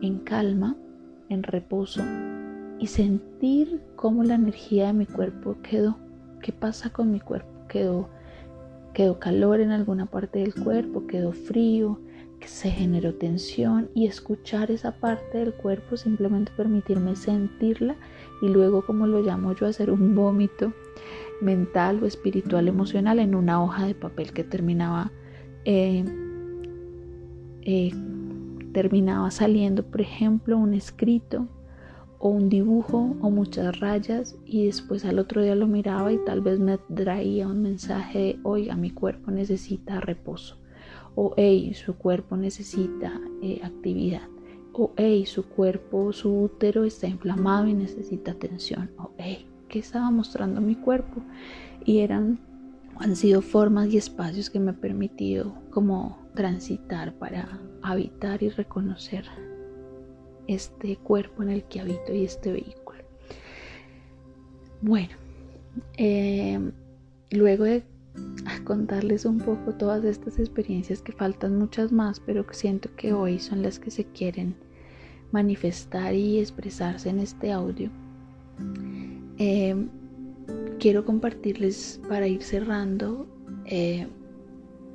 en 0.00 0.18
calma, 0.20 0.76
en 1.28 1.42
reposo 1.42 2.02
y 2.78 2.86
sentir 2.86 3.82
cómo 3.96 4.22
la 4.22 4.34
energía 4.34 4.86
de 4.88 4.92
mi 4.92 5.06
cuerpo 5.06 5.56
quedó, 5.62 5.98
qué 6.40 6.52
pasa 6.52 6.90
con 6.90 7.10
mi 7.10 7.20
cuerpo, 7.20 7.50
quedó 7.68 8.08
quedó 8.96 9.18
calor 9.18 9.60
en 9.60 9.72
alguna 9.72 10.06
parte 10.06 10.38
del 10.38 10.54
cuerpo, 10.54 11.06
quedó 11.06 11.32
frío, 11.32 12.00
que 12.40 12.48
se 12.48 12.70
generó 12.70 13.12
tensión 13.14 13.90
y 13.94 14.06
escuchar 14.06 14.70
esa 14.70 14.92
parte 14.92 15.36
del 15.36 15.52
cuerpo, 15.52 15.98
simplemente 15.98 16.50
permitirme 16.56 17.14
sentirla 17.14 17.94
y 18.40 18.48
luego, 18.48 18.86
como 18.86 19.06
lo 19.06 19.20
llamo 19.20 19.54
yo, 19.54 19.66
hacer 19.66 19.90
un 19.90 20.14
vómito 20.14 20.72
mental 21.40 22.02
o 22.02 22.06
espiritual 22.06 22.68
emocional 22.68 23.18
en 23.18 23.34
una 23.34 23.62
hoja 23.62 23.86
de 23.86 23.94
papel 23.94 24.32
que 24.32 24.44
terminaba 24.44 25.12
eh, 25.64 26.04
eh, 27.62 27.92
terminaba 28.72 29.30
saliendo 29.30 29.82
por 29.82 30.00
ejemplo 30.00 30.56
un 30.58 30.74
escrito 30.74 31.48
o 32.18 32.28
un 32.28 32.48
dibujo 32.48 33.16
o 33.20 33.30
muchas 33.30 33.78
rayas 33.80 34.36
y 34.44 34.66
después 34.66 35.04
al 35.04 35.18
otro 35.18 35.42
día 35.42 35.54
lo 35.54 35.66
miraba 35.66 36.12
y 36.12 36.18
tal 36.24 36.40
vez 36.40 36.58
me 36.58 36.78
traía 36.94 37.46
un 37.46 37.62
mensaje 37.62 38.18
de 38.18 38.38
oiga 38.42 38.76
mi 38.76 38.90
cuerpo 38.90 39.30
necesita 39.30 40.00
reposo. 40.00 40.58
O 41.14 41.32
hey, 41.36 41.72
su 41.74 41.96
cuerpo 41.96 42.36
necesita 42.36 43.20
eh, 43.40 43.60
actividad, 43.62 44.28
o 44.74 44.92
hey, 44.98 45.24
su 45.24 45.48
cuerpo, 45.48 46.12
su 46.12 46.42
útero 46.42 46.84
está 46.84 47.06
inflamado 47.06 47.66
y 47.66 47.72
necesita 47.72 48.32
atención, 48.32 48.90
o 48.98 49.12
hey, 49.16 49.46
¿qué 49.68 49.78
estaba 49.78 50.10
mostrando 50.10 50.60
mi 50.60 50.74
cuerpo? 50.74 51.22
Y 51.84 51.98
eran, 51.98 52.38
han 52.98 53.16
sido 53.16 53.42
formas 53.42 53.88
y 53.88 53.96
espacios 53.96 54.50
que 54.50 54.60
me 54.60 54.70
han 54.70 54.76
permitido 54.76 55.54
como 55.70 56.18
transitar 56.34 57.14
para 57.14 57.60
habitar 57.82 58.42
y 58.42 58.48
reconocer 58.48 59.24
este 60.46 60.96
cuerpo 60.96 61.42
en 61.42 61.50
el 61.50 61.64
que 61.64 61.80
habito 61.80 62.12
y 62.12 62.24
este 62.24 62.52
vehículo. 62.52 63.00
Bueno, 64.82 65.14
eh, 65.96 66.60
luego 67.30 67.64
de 67.64 67.82
contarles 68.64 69.24
un 69.24 69.38
poco 69.38 69.74
todas 69.74 70.04
estas 70.04 70.38
experiencias 70.38 71.02
que 71.02 71.12
faltan 71.12 71.58
muchas 71.58 71.92
más, 71.92 72.20
pero 72.20 72.46
que 72.46 72.54
siento 72.54 72.90
que 72.96 73.12
hoy 73.12 73.38
son 73.38 73.62
las 73.62 73.78
que 73.78 73.90
se 73.90 74.04
quieren 74.04 74.54
manifestar 75.32 76.14
y 76.14 76.38
expresarse 76.38 77.08
en 77.10 77.20
este 77.20 77.52
audio. 77.52 77.90
Eh, 79.38 79.76
quiero 80.78 81.04
compartirles 81.04 82.00
para 82.08 82.26
ir 82.26 82.42
cerrando 82.42 83.26
eh, 83.66 84.06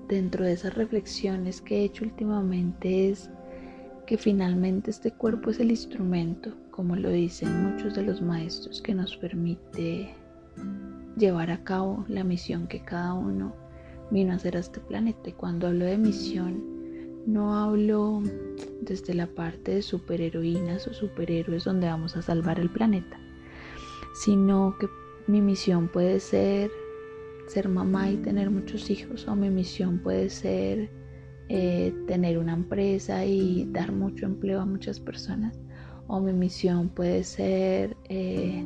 dentro 0.07 0.45
de 0.45 0.53
esas 0.53 0.73
reflexiones 0.73 1.61
que 1.61 1.77
he 1.77 1.83
hecho 1.85 2.05
últimamente 2.05 3.09
es 3.09 3.29
que 4.05 4.17
finalmente 4.17 4.91
este 4.91 5.11
cuerpo 5.11 5.51
es 5.51 5.59
el 5.59 5.71
instrumento, 5.71 6.53
como 6.71 6.95
lo 6.95 7.09
dicen 7.09 7.71
muchos 7.71 7.95
de 7.95 8.03
los 8.03 8.21
maestros, 8.21 8.81
que 8.81 8.93
nos 8.93 9.15
permite 9.15 10.13
llevar 11.17 11.51
a 11.51 11.63
cabo 11.63 12.03
la 12.09 12.23
misión 12.23 12.67
que 12.67 12.83
cada 12.83 13.13
uno 13.13 13.55
vino 14.09 14.33
a 14.33 14.35
hacer 14.35 14.57
a 14.57 14.59
este 14.59 14.79
planeta. 14.81 15.29
Y 15.29 15.33
cuando 15.33 15.67
hablo 15.67 15.85
de 15.85 15.97
misión, 15.97 16.61
no 17.25 17.55
hablo 17.55 18.21
desde 18.81 19.13
la 19.13 19.27
parte 19.27 19.75
de 19.75 19.81
superheroínas 19.81 20.87
o 20.87 20.93
superhéroes 20.93 21.63
donde 21.63 21.87
vamos 21.87 22.17
a 22.17 22.21
salvar 22.21 22.59
el 22.59 22.69
planeta, 22.69 23.17
sino 24.13 24.75
que 24.79 24.87
mi 25.27 25.41
misión 25.41 25.87
puede 25.87 26.19
ser 26.19 26.71
ser 27.51 27.67
mamá 27.67 28.09
y 28.09 28.17
tener 28.17 28.49
muchos 28.49 28.89
hijos, 28.89 29.27
o 29.27 29.35
mi 29.35 29.49
misión 29.49 29.99
puede 29.99 30.29
ser 30.29 30.89
eh, 31.49 31.93
tener 32.07 32.37
una 32.37 32.53
empresa 32.53 33.25
y 33.25 33.67
dar 33.71 33.91
mucho 33.91 34.25
empleo 34.25 34.61
a 34.61 34.65
muchas 34.65 35.01
personas, 35.01 35.59
o 36.07 36.21
mi 36.21 36.31
misión 36.31 36.87
puede 36.87 37.23
ser, 37.25 37.97
eh, 38.07 38.63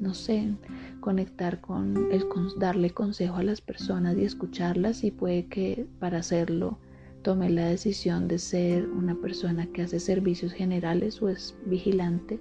no 0.00 0.14
sé, 0.14 0.54
conectar 1.00 1.60
con 1.60 2.10
el 2.10 2.24
darle 2.58 2.90
consejo 2.90 3.36
a 3.36 3.42
las 3.42 3.60
personas 3.60 4.16
y 4.16 4.24
escucharlas 4.24 5.04
y 5.04 5.10
puede 5.10 5.46
que 5.46 5.86
para 5.98 6.18
hacerlo 6.18 6.78
tome 7.22 7.50
la 7.50 7.66
decisión 7.66 8.28
de 8.28 8.38
ser 8.38 8.88
una 8.88 9.14
persona 9.14 9.66
que 9.66 9.82
hace 9.82 10.00
servicios 10.00 10.52
generales 10.52 11.20
o 11.20 11.28
es 11.28 11.54
vigilante 11.66 12.40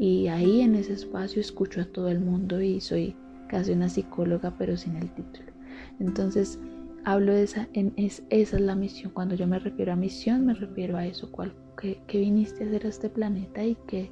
y 0.00 0.28
ahí 0.28 0.62
en 0.62 0.76
ese 0.76 0.94
espacio 0.94 1.42
escucho 1.42 1.82
a 1.82 1.84
todo 1.84 2.08
el 2.08 2.20
mundo 2.20 2.62
y 2.62 2.80
soy 2.80 3.14
casi 3.48 3.72
una 3.72 3.90
psicóloga 3.90 4.54
pero 4.56 4.78
sin 4.78 4.96
el 4.96 5.10
título. 5.10 5.52
Entonces 5.98 6.58
hablo 7.04 7.34
de 7.34 7.42
esa, 7.42 7.68
es, 7.74 8.22
esa 8.30 8.56
es 8.56 8.62
la 8.62 8.74
misión. 8.74 9.12
Cuando 9.12 9.34
yo 9.34 9.46
me 9.46 9.58
refiero 9.58 9.92
a 9.92 9.96
misión 9.96 10.46
me 10.46 10.54
refiero 10.54 10.96
a 10.96 11.04
eso, 11.04 11.30
cual, 11.30 11.52
que, 11.76 12.00
viniste 12.18 12.64
a 12.64 12.68
hacer 12.68 12.86
a 12.86 12.88
este 12.88 13.10
planeta 13.10 13.62
y 13.62 13.76
que 13.86 14.10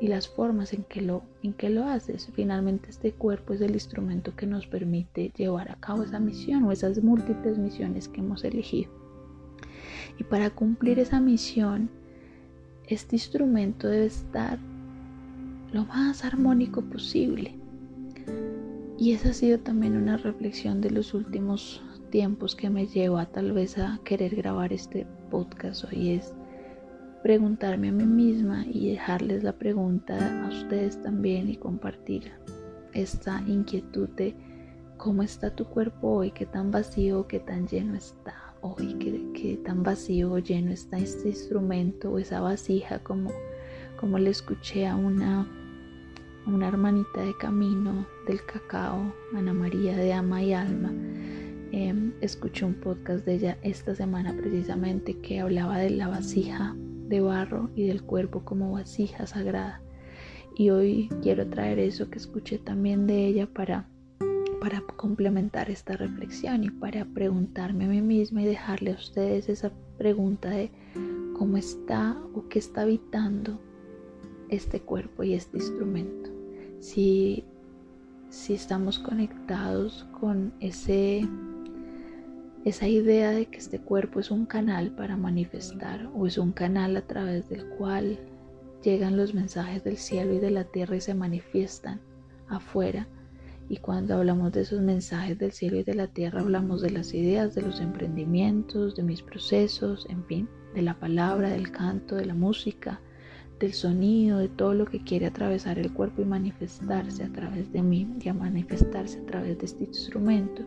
y 0.00 0.08
las 0.08 0.26
formas 0.26 0.72
en 0.72 0.84
que, 0.84 1.02
lo, 1.02 1.22
en 1.42 1.52
que 1.52 1.68
lo 1.68 1.84
haces. 1.84 2.30
Finalmente 2.32 2.88
este 2.88 3.12
cuerpo 3.12 3.52
es 3.52 3.60
el 3.60 3.72
instrumento 3.72 4.34
que 4.34 4.46
nos 4.46 4.66
permite 4.66 5.30
llevar 5.36 5.70
a 5.70 5.76
cabo 5.76 6.02
esa 6.02 6.18
misión 6.18 6.64
o 6.64 6.72
esas 6.72 7.02
múltiples 7.02 7.58
misiones 7.58 8.08
que 8.08 8.20
hemos 8.20 8.42
elegido. 8.42 8.90
Y 10.18 10.24
para 10.24 10.48
cumplir 10.48 10.98
esa 10.98 11.20
misión, 11.20 11.90
este 12.88 13.16
instrumento 13.16 13.88
debe 13.88 14.06
estar 14.06 14.58
lo 15.72 15.84
más 15.86 16.24
armónico 16.24 16.82
posible. 16.82 17.54
Y 18.98 19.12
esa 19.12 19.30
ha 19.30 19.32
sido 19.32 19.58
también 19.58 19.96
una 19.96 20.16
reflexión 20.16 20.80
de 20.80 20.90
los 20.90 21.14
últimos 21.14 21.82
tiempos 22.10 22.54
que 22.54 22.70
me 22.70 22.86
lleva 22.86 23.26
tal 23.26 23.52
vez 23.52 23.78
a 23.78 23.98
querer 24.04 24.36
grabar 24.36 24.72
este 24.72 25.06
podcast 25.30 25.84
hoy 25.84 26.10
es 26.10 26.34
preguntarme 27.22 27.88
a 27.88 27.92
mí 27.92 28.04
misma 28.04 28.66
y 28.66 28.90
dejarles 28.90 29.42
la 29.42 29.54
pregunta 29.54 30.44
a 30.44 30.48
ustedes 30.48 31.00
también 31.02 31.48
y 31.48 31.56
compartir 31.56 32.32
esta 32.92 33.42
inquietud 33.46 34.10
de 34.10 34.34
cómo 34.98 35.22
está 35.22 35.54
tu 35.54 35.64
cuerpo 35.64 36.16
hoy, 36.16 36.32
qué 36.32 36.44
tan 36.44 36.70
vacío, 36.70 37.26
qué 37.26 37.40
tan 37.40 37.66
lleno 37.66 37.94
está 37.96 38.51
hoy, 38.62 38.94
qué, 39.34 39.60
tan 39.64 39.82
vacío 39.82 40.32
o 40.32 40.38
lleno 40.38 40.72
está 40.72 40.98
este 40.98 41.28
instrumento 41.28 42.10
o 42.10 42.18
esa 42.18 42.40
vasija 42.40 43.00
como, 43.00 43.30
como 44.00 44.18
le 44.18 44.30
escuché 44.30 44.86
a 44.86 44.96
una, 44.96 45.46
una 46.46 46.68
hermanita 46.68 47.20
de 47.20 47.36
camino 47.36 48.06
del 48.26 48.44
cacao, 48.46 49.12
Ana 49.34 49.52
María 49.52 49.96
de 49.96 50.12
Ama 50.12 50.42
y 50.42 50.52
Alma. 50.54 50.92
Em, 51.72 52.12
escuché 52.20 52.64
un 52.64 52.74
podcast 52.74 53.24
de 53.24 53.34
ella 53.34 53.58
esta 53.62 53.94
semana 53.94 54.36
precisamente 54.36 55.18
que 55.20 55.40
hablaba 55.40 55.78
de 55.78 55.90
la 55.90 56.08
vasija 56.08 56.76
de 57.08 57.20
barro 57.20 57.70
y 57.74 57.86
del 57.86 58.02
cuerpo 58.02 58.44
como 58.44 58.72
vasija 58.72 59.26
sagrada. 59.26 59.82
Y 60.56 60.70
hoy 60.70 61.08
quiero 61.22 61.46
traer 61.48 61.78
eso 61.78 62.10
que 62.10 62.18
escuché 62.18 62.58
también 62.58 63.06
de 63.06 63.26
ella 63.26 63.46
para, 63.46 63.88
para 64.62 64.80
complementar 64.80 65.70
esta 65.70 65.96
reflexión 65.96 66.62
y 66.62 66.70
para 66.70 67.04
preguntarme 67.04 67.86
a 67.86 67.88
mí 67.88 68.00
misma 68.00 68.42
y 68.42 68.44
dejarle 68.44 68.92
a 68.92 68.94
ustedes 68.94 69.48
esa 69.48 69.72
pregunta 69.98 70.50
de 70.50 70.70
cómo 71.36 71.56
está 71.56 72.16
o 72.32 72.48
qué 72.48 72.60
está 72.60 72.82
habitando 72.82 73.60
este 74.50 74.80
cuerpo 74.80 75.24
y 75.24 75.34
este 75.34 75.56
instrumento. 75.56 76.30
Si, 76.78 77.44
si 78.28 78.54
estamos 78.54 79.00
conectados 79.00 80.06
con 80.20 80.52
ese 80.60 81.28
esa 82.64 82.86
idea 82.86 83.32
de 83.32 83.46
que 83.46 83.58
este 83.58 83.80
cuerpo 83.80 84.20
es 84.20 84.30
un 84.30 84.46
canal 84.46 84.92
para 84.92 85.16
manifestar 85.16 86.08
o 86.14 86.28
es 86.28 86.38
un 86.38 86.52
canal 86.52 86.96
a 86.96 87.02
través 87.02 87.48
del 87.48 87.66
cual 87.70 88.16
llegan 88.84 89.16
los 89.16 89.34
mensajes 89.34 89.82
del 89.82 89.96
cielo 89.96 90.34
y 90.34 90.38
de 90.38 90.52
la 90.52 90.62
tierra 90.62 90.94
y 90.94 91.00
se 91.00 91.14
manifiestan 91.14 92.00
afuera. 92.46 93.08
Y 93.68 93.78
cuando 93.78 94.16
hablamos 94.16 94.52
de 94.52 94.62
esos 94.62 94.80
mensajes 94.80 95.38
del 95.38 95.52
cielo 95.52 95.78
y 95.78 95.82
de 95.82 95.94
la 95.94 96.06
tierra, 96.06 96.40
hablamos 96.40 96.82
de 96.82 96.90
las 96.90 97.14
ideas, 97.14 97.54
de 97.54 97.62
los 97.62 97.80
emprendimientos, 97.80 98.94
de 98.96 99.02
mis 99.02 99.22
procesos, 99.22 100.06
en 100.10 100.24
fin, 100.26 100.48
de 100.74 100.82
la 100.82 100.98
palabra, 100.98 101.50
del 101.50 101.70
canto, 101.70 102.16
de 102.16 102.26
la 102.26 102.34
música, 102.34 103.00
del 103.58 103.72
sonido, 103.72 104.38
de 104.38 104.48
todo 104.48 104.74
lo 104.74 104.86
que 104.86 105.02
quiere 105.04 105.26
atravesar 105.26 105.78
el 105.78 105.92
cuerpo 105.92 106.22
y 106.22 106.26
manifestarse 106.26 107.24
a 107.24 107.32
través 107.32 107.72
de 107.72 107.82
mí, 107.82 108.08
y 108.20 108.28
a 108.28 108.34
manifestarse 108.34 109.20
a 109.20 109.26
través 109.26 109.58
de 109.58 109.66
este 109.66 109.84
instrumento 109.84 110.66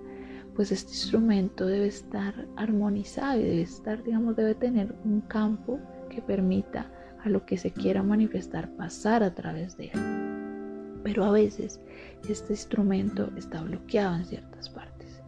pues 0.55 0.71
este 0.71 0.91
instrumento 0.91 1.65
debe 1.65 1.87
estar 1.87 2.47
armonizado 2.55 3.39
y 3.39 3.43
debe 3.43 3.61
estar, 3.61 4.01
digamos, 4.03 4.37
debe 4.37 4.55
tener 4.55 4.95
un 5.03 5.21
campo 5.21 5.79
que 6.09 6.21
permita 6.21 6.89
a 7.23 7.29
lo 7.29 7.45
que 7.45 7.57
se 7.57 7.71
quiera 7.71 8.01
manifestar 8.03 8.69
pasar 8.77 9.21
a 9.21 9.35
través 9.35 9.75
de 9.75 9.91
él. 9.93 11.01
Pero 11.03 11.25
a 11.25 11.31
veces 11.31 11.81
este 12.29 12.53
instrumento 12.53 13.29
está 13.35 13.61
bloqueado 13.61 14.15
en 14.15 14.25
ciertas 14.25 14.69
partes. 14.69 15.21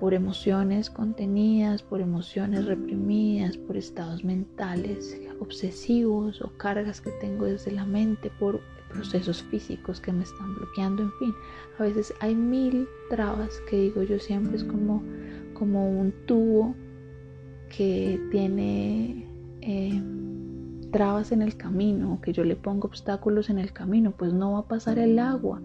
Por 0.00 0.12
emociones 0.12 0.90
contenidas, 0.90 1.82
por 1.82 2.00
emociones 2.00 2.66
reprimidas, 2.66 3.56
por 3.56 3.76
estados 3.76 4.24
mentales 4.24 5.18
obsesivos 5.40 6.40
o 6.42 6.50
cargas 6.56 7.00
que 7.00 7.10
tengo 7.12 7.46
desde 7.46 7.72
la 7.72 7.84
mente, 7.84 8.30
por 8.38 8.60
procesos 8.88 9.42
físicos 9.44 10.00
que 10.00 10.12
me 10.12 10.22
están 10.22 10.54
bloqueando, 10.54 11.02
en 11.02 11.12
fin, 11.18 11.34
a 11.78 11.82
veces 11.82 12.14
hay 12.20 12.34
mil 12.34 12.88
trabas 13.10 13.50
que 13.68 13.76
digo 13.76 14.02
yo 14.02 14.18
siempre 14.18 14.56
es 14.56 14.64
como, 14.64 15.02
como 15.54 15.90
un 15.90 16.12
tubo 16.26 16.74
que 17.68 18.20
tiene 18.30 19.26
eh, 19.60 20.02
trabas 20.90 21.32
en 21.32 21.42
el 21.42 21.56
camino, 21.56 22.20
que 22.22 22.32
yo 22.32 22.44
le 22.44 22.56
pongo 22.56 22.88
obstáculos 22.88 23.50
en 23.50 23.58
el 23.58 23.72
camino, 23.72 24.12
pues 24.12 24.32
no 24.32 24.52
va 24.52 24.60
a 24.60 24.68
pasar 24.68 24.98
el 24.98 25.18
agua, 25.18 25.60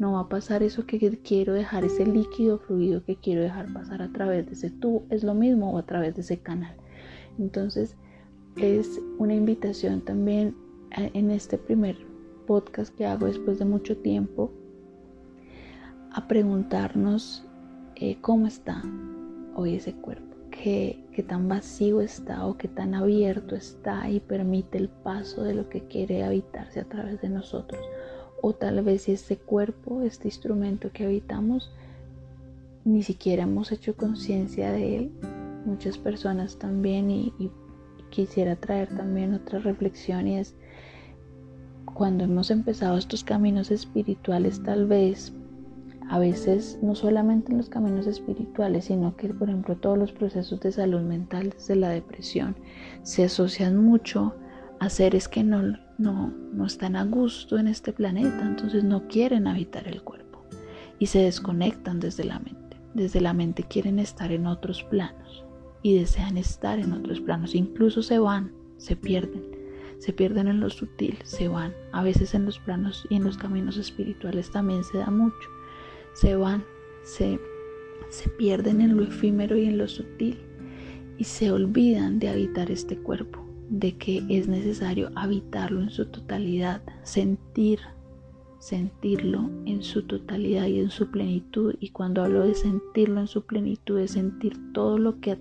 no 0.00 0.12
va 0.12 0.20
a 0.20 0.28
pasar 0.30 0.62
eso 0.62 0.86
que 0.86 0.98
quiero 1.18 1.52
dejar, 1.52 1.84
ese 1.84 2.06
líquido 2.06 2.58
fluido 2.58 3.04
que 3.04 3.16
quiero 3.16 3.42
dejar 3.42 3.70
pasar 3.70 4.00
a 4.00 4.10
través 4.10 4.46
de 4.46 4.52
ese 4.54 4.70
tubo, 4.70 5.04
es 5.10 5.22
lo 5.22 5.34
mismo 5.34 5.72
o 5.72 5.78
a 5.78 5.84
través 5.84 6.14
de 6.14 6.22
ese 6.22 6.38
canal. 6.38 6.74
Entonces 7.38 7.96
es 8.56 8.98
una 9.18 9.34
invitación 9.34 10.00
también 10.00 10.56
eh, 10.96 11.10
en 11.12 11.30
este 11.30 11.58
primer 11.58 11.98
podcast 12.46 12.96
que 12.96 13.04
hago 13.04 13.26
después 13.26 13.58
de 13.58 13.66
mucho 13.66 13.94
tiempo 13.98 14.50
a 16.12 16.26
preguntarnos 16.26 17.44
eh, 17.96 18.16
cómo 18.22 18.46
está 18.46 18.82
hoy 19.54 19.74
ese 19.74 19.92
cuerpo, 19.92 20.34
qué, 20.50 21.04
qué 21.12 21.22
tan 21.22 21.46
vacío 21.46 22.00
está 22.00 22.46
o 22.46 22.56
qué 22.56 22.68
tan 22.68 22.94
abierto 22.94 23.54
está 23.54 24.08
y 24.08 24.20
permite 24.20 24.78
el 24.78 24.88
paso 24.88 25.44
de 25.44 25.52
lo 25.52 25.68
que 25.68 25.82
quiere 25.88 26.24
habitarse 26.24 26.80
a 26.80 26.84
través 26.84 27.20
de 27.20 27.28
nosotros. 27.28 27.82
O 28.42 28.52
tal 28.54 28.82
vez 28.82 29.08
este 29.08 29.36
cuerpo, 29.36 30.02
este 30.02 30.28
instrumento 30.28 30.90
que 30.92 31.04
habitamos, 31.04 31.72
ni 32.84 33.02
siquiera 33.02 33.42
hemos 33.42 33.72
hecho 33.72 33.96
conciencia 33.96 34.72
de 34.72 34.96
él. 34.96 35.12
Muchas 35.66 35.98
personas 35.98 36.58
también 36.58 37.10
y, 37.10 37.32
y 37.38 37.50
quisiera 38.10 38.56
traer 38.56 38.88
también 38.96 39.34
otra 39.34 39.58
reflexión 39.58 40.26
y 40.26 40.38
es 40.38 40.54
cuando 41.94 42.24
hemos 42.24 42.50
empezado 42.50 42.96
estos 42.96 43.24
caminos 43.24 43.70
espirituales, 43.70 44.62
tal 44.62 44.86
vez 44.86 45.32
a 46.08 46.18
veces 46.18 46.78
no 46.82 46.94
solamente 46.94 47.52
en 47.52 47.58
los 47.58 47.68
caminos 47.68 48.06
espirituales, 48.06 48.86
sino 48.86 49.16
que 49.16 49.28
por 49.28 49.48
ejemplo 49.48 49.76
todos 49.76 49.96
los 49.96 50.12
procesos 50.12 50.60
de 50.60 50.72
salud 50.72 51.02
mental 51.02 51.50
desde 51.50 51.76
la 51.76 51.90
depresión 51.90 52.56
se 53.02 53.24
asocian 53.24 53.76
mucho 53.76 54.34
a 54.80 54.88
seres 54.88 55.28
que 55.28 55.44
no, 55.44 55.78
no, 56.00 56.32
no 56.52 56.66
están 56.66 56.96
a 56.96 57.04
gusto 57.04 57.58
en 57.58 57.68
este 57.68 57.92
planeta, 57.92 58.42
entonces 58.42 58.82
no 58.82 59.06
quieren 59.06 59.46
habitar 59.46 59.86
el 59.86 60.02
cuerpo 60.02 60.44
y 60.98 61.06
se 61.06 61.20
desconectan 61.20 62.00
desde 62.00 62.24
la 62.24 62.38
mente. 62.38 62.76
Desde 62.94 63.20
la 63.20 63.34
mente 63.34 63.62
quieren 63.62 63.98
estar 63.98 64.32
en 64.32 64.46
otros 64.46 64.82
planos 64.84 65.44
y 65.82 65.96
desean 65.96 66.36
estar 66.36 66.78
en 66.78 66.92
otros 66.92 67.20
planos, 67.20 67.54
incluso 67.54 68.02
se 68.02 68.18
van, 68.18 68.52
se 68.78 68.96
pierden 68.96 69.60
se 70.00 70.14
pierden 70.14 70.48
en 70.48 70.60
lo 70.60 70.70
sutil, 70.70 71.18
se 71.24 71.46
van. 71.48 71.74
A 71.92 72.02
veces 72.02 72.34
en 72.34 72.46
los 72.46 72.58
planos 72.58 73.06
y 73.10 73.16
en 73.16 73.24
los 73.24 73.36
caminos 73.36 73.76
espirituales 73.76 74.50
también 74.50 74.82
se 74.82 74.96
da 74.96 75.10
mucho. 75.10 75.50
Se 76.14 76.36
van, 76.36 76.64
se, 77.04 77.38
se 78.08 78.30
pierden 78.30 78.80
en 78.80 78.96
lo 78.96 79.02
efímero 79.02 79.58
y 79.58 79.66
en 79.66 79.76
lo 79.76 79.86
sutil 79.86 80.38
y 81.18 81.24
se 81.24 81.52
olvidan 81.52 82.18
de 82.18 82.30
habitar 82.30 82.70
este 82.70 82.96
cuerpo, 82.96 83.39
de 83.70 83.96
que 83.96 84.22
es 84.28 84.48
necesario 84.48 85.10
habitarlo 85.14 85.80
en 85.80 85.90
su 85.90 86.06
totalidad, 86.06 86.82
sentir, 87.04 87.78
sentirlo 88.58 89.48
en 89.64 89.82
su 89.82 90.02
totalidad 90.02 90.66
y 90.66 90.80
en 90.80 90.90
su 90.90 91.10
plenitud. 91.10 91.76
Y 91.80 91.90
cuando 91.90 92.22
hablo 92.22 92.42
de 92.42 92.54
sentirlo 92.54 93.20
en 93.20 93.28
su 93.28 93.46
plenitud, 93.46 93.98
es 94.00 94.10
sentir 94.12 94.58
todo 94.72 94.98
lo 94.98 95.20
que 95.20 95.38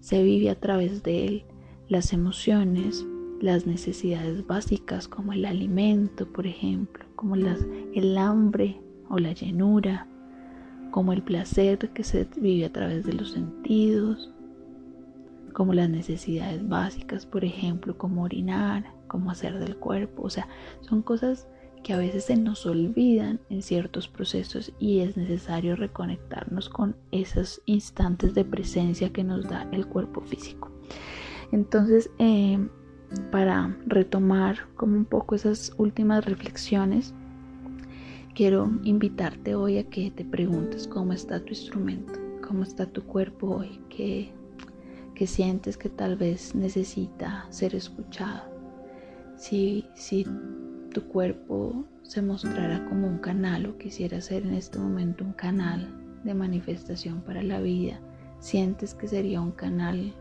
se 0.00 0.22
vive 0.22 0.50
a 0.50 0.60
través 0.60 1.02
de 1.02 1.26
él, 1.26 1.44
las 1.88 2.12
emociones, 2.12 3.06
las 3.40 3.66
necesidades 3.66 4.46
básicas 4.46 5.08
como 5.08 5.32
el 5.32 5.46
alimento, 5.46 6.26
por 6.26 6.46
ejemplo, 6.46 7.04
como 7.16 7.34
el 7.34 8.18
hambre 8.18 8.78
o 9.08 9.18
la 9.18 9.32
llenura, 9.32 10.06
como 10.90 11.14
el 11.14 11.22
placer 11.22 11.78
que 11.78 12.04
se 12.04 12.28
vive 12.36 12.66
a 12.66 12.72
través 12.72 13.06
de 13.06 13.14
los 13.14 13.30
sentidos, 13.32 14.30
como 15.58 15.74
las 15.74 15.90
necesidades 15.90 16.68
básicas, 16.68 17.26
por 17.26 17.44
ejemplo, 17.44 17.98
como 17.98 18.22
orinar, 18.22 18.94
como 19.08 19.32
hacer 19.32 19.58
del 19.58 19.76
cuerpo, 19.76 20.22
o 20.22 20.30
sea, 20.30 20.46
son 20.82 21.02
cosas 21.02 21.48
que 21.82 21.92
a 21.92 21.98
veces 21.98 22.26
se 22.26 22.36
nos 22.36 22.64
olvidan 22.64 23.40
en 23.50 23.62
ciertos 23.62 24.06
procesos 24.06 24.72
y 24.78 25.00
es 25.00 25.16
necesario 25.16 25.74
reconectarnos 25.74 26.68
con 26.68 26.94
esos 27.10 27.60
instantes 27.66 28.34
de 28.34 28.44
presencia 28.44 29.12
que 29.12 29.24
nos 29.24 29.48
da 29.48 29.68
el 29.72 29.88
cuerpo 29.88 30.20
físico. 30.20 30.70
Entonces, 31.50 32.08
eh, 32.20 32.64
para 33.32 33.76
retomar 33.84 34.58
como 34.76 34.94
un 34.94 35.06
poco 35.06 35.34
esas 35.34 35.72
últimas 35.76 36.24
reflexiones, 36.24 37.14
quiero 38.32 38.70
invitarte 38.84 39.56
hoy 39.56 39.78
a 39.78 39.90
que 39.90 40.12
te 40.12 40.24
preguntes 40.24 40.86
cómo 40.86 41.14
está 41.14 41.40
tu 41.40 41.48
instrumento, 41.48 42.12
cómo 42.46 42.62
está 42.62 42.86
tu 42.86 43.02
cuerpo 43.02 43.56
hoy, 43.56 43.80
qué, 43.88 44.37
sientes 45.26 45.76
que 45.76 45.88
tal 45.88 46.16
vez 46.16 46.54
necesita 46.54 47.46
ser 47.50 47.74
escuchado. 47.74 48.42
Si, 49.36 49.86
si 49.94 50.26
tu 50.92 51.02
cuerpo 51.08 51.84
se 52.02 52.22
mostrara 52.22 52.84
como 52.86 53.06
un 53.06 53.18
canal 53.18 53.66
o 53.66 53.78
quisiera 53.78 54.20
ser 54.20 54.44
en 54.44 54.54
este 54.54 54.78
momento 54.78 55.24
un 55.24 55.32
canal 55.32 55.88
de 56.24 56.34
manifestación 56.34 57.20
para 57.22 57.42
la 57.42 57.60
vida, 57.60 58.00
sientes 58.40 58.94
que 58.94 59.08
sería 59.08 59.40
un 59.40 59.52
canal 59.52 60.14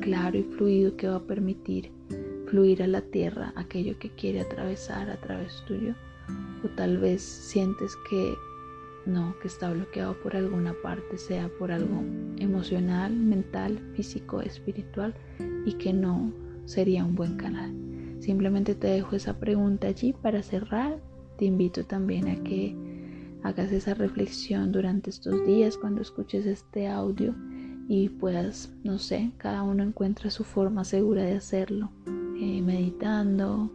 claro 0.00 0.38
y 0.38 0.42
fluido 0.42 0.96
que 0.96 1.08
va 1.08 1.16
a 1.16 1.26
permitir 1.26 1.92
fluir 2.46 2.82
a 2.82 2.86
la 2.86 3.00
tierra 3.00 3.52
aquello 3.56 3.98
que 3.98 4.10
quiere 4.14 4.40
atravesar 4.40 5.10
a 5.10 5.16
través 5.16 5.62
tuyo. 5.66 5.94
O 6.64 6.68
tal 6.76 6.98
vez 6.98 7.22
sientes 7.22 7.94
que 8.08 8.34
no, 9.06 9.34
que 9.40 9.48
está 9.48 9.72
bloqueado 9.72 10.14
por 10.22 10.36
alguna 10.36 10.74
parte, 10.82 11.18
sea 11.18 11.48
por 11.58 11.72
algo 11.72 12.02
emocional, 12.38 13.14
mental, 13.14 13.78
físico, 13.94 14.40
espiritual, 14.40 15.14
y 15.66 15.74
que 15.74 15.92
no 15.92 16.32
sería 16.64 17.04
un 17.04 17.14
buen 17.14 17.36
canal. 17.36 17.72
Simplemente 18.20 18.74
te 18.74 18.86
dejo 18.88 19.16
esa 19.16 19.38
pregunta 19.38 19.88
allí 19.88 20.12
para 20.12 20.42
cerrar. 20.42 20.98
Te 21.36 21.44
invito 21.44 21.84
también 21.84 22.28
a 22.28 22.42
que 22.42 22.74
hagas 23.42 23.72
esa 23.72 23.94
reflexión 23.94 24.72
durante 24.72 25.10
estos 25.10 25.44
días 25.44 25.76
cuando 25.76 26.00
escuches 26.00 26.46
este 26.46 26.88
audio 26.88 27.34
y 27.88 28.08
puedas, 28.08 28.72
no 28.82 28.98
sé, 28.98 29.32
cada 29.36 29.62
uno 29.62 29.82
encuentra 29.82 30.30
su 30.30 30.44
forma 30.44 30.84
segura 30.84 31.22
de 31.22 31.34
hacerlo, 31.34 31.90
eh, 32.40 32.62
meditando, 32.62 33.70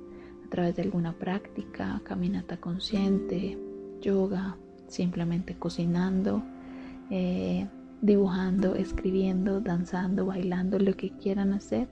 a 0.45 0.49
través 0.49 0.75
de 0.75 0.81
alguna 0.81 1.13
práctica, 1.13 2.01
caminata 2.03 2.57
consciente, 2.57 3.55
yoga, 4.01 4.57
simplemente 4.89 5.55
cocinando, 5.55 6.43
eh, 7.09 7.67
dibujando, 8.01 8.75
escribiendo, 8.75 9.61
danzando, 9.61 10.25
bailando, 10.25 10.79
lo 10.79 10.95
que 10.95 11.11
quieran 11.11 11.53
hacer, 11.53 11.87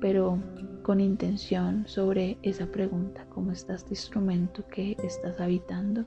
pero 0.00 0.38
con 0.82 1.00
intención 1.00 1.84
sobre 1.86 2.38
esa 2.42 2.66
pregunta, 2.66 3.26
¿cómo 3.28 3.52
está 3.52 3.74
este 3.74 3.90
instrumento 3.90 4.66
que 4.68 4.96
estás 5.02 5.40
habitando? 5.40 6.06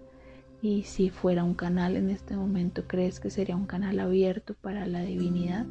Y 0.61 0.83
si 0.83 1.09
fuera 1.09 1.43
un 1.43 1.55
canal 1.55 1.97
en 1.97 2.09
este 2.09 2.35
momento, 2.37 2.87
¿crees 2.87 3.19
que 3.19 3.29
sería 3.29 3.55
un 3.55 3.65
canal 3.65 3.99
abierto 3.99 4.55
para 4.61 4.87
la 4.87 5.01
divinidad? 5.01 5.65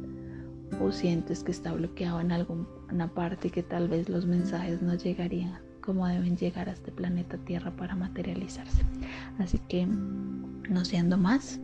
¿O 0.79 0.91
sientes 0.91 1.43
que 1.43 1.51
está 1.51 1.73
bloqueado 1.73 2.21
en 2.21 2.31
alguna 2.31 3.11
parte 3.13 3.47
y 3.47 3.51
que 3.51 3.63
tal 3.63 3.87
vez 3.87 4.07
los 4.07 4.25
mensajes 4.25 4.81
no 4.81 4.95
llegarían 4.95 5.72
como 5.83 6.07
deben 6.07 6.37
llegar 6.37 6.69
a 6.69 6.71
este 6.71 6.91
planeta 6.91 7.37
Tierra 7.37 7.71
para 7.71 7.95
materializarse? 7.95 8.83
Así 9.39 9.59
que, 9.67 9.85
no 9.85 10.85
siendo 10.85 11.17
más, 11.17 11.59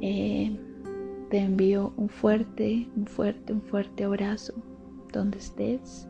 eh, 0.00 0.56
te 1.30 1.38
envío 1.38 1.92
un 1.96 2.08
fuerte, 2.08 2.88
un 2.94 3.06
fuerte, 3.06 3.52
un 3.52 3.62
fuerte 3.62 4.04
abrazo 4.04 4.52
donde 5.12 5.38
estés, 5.38 6.06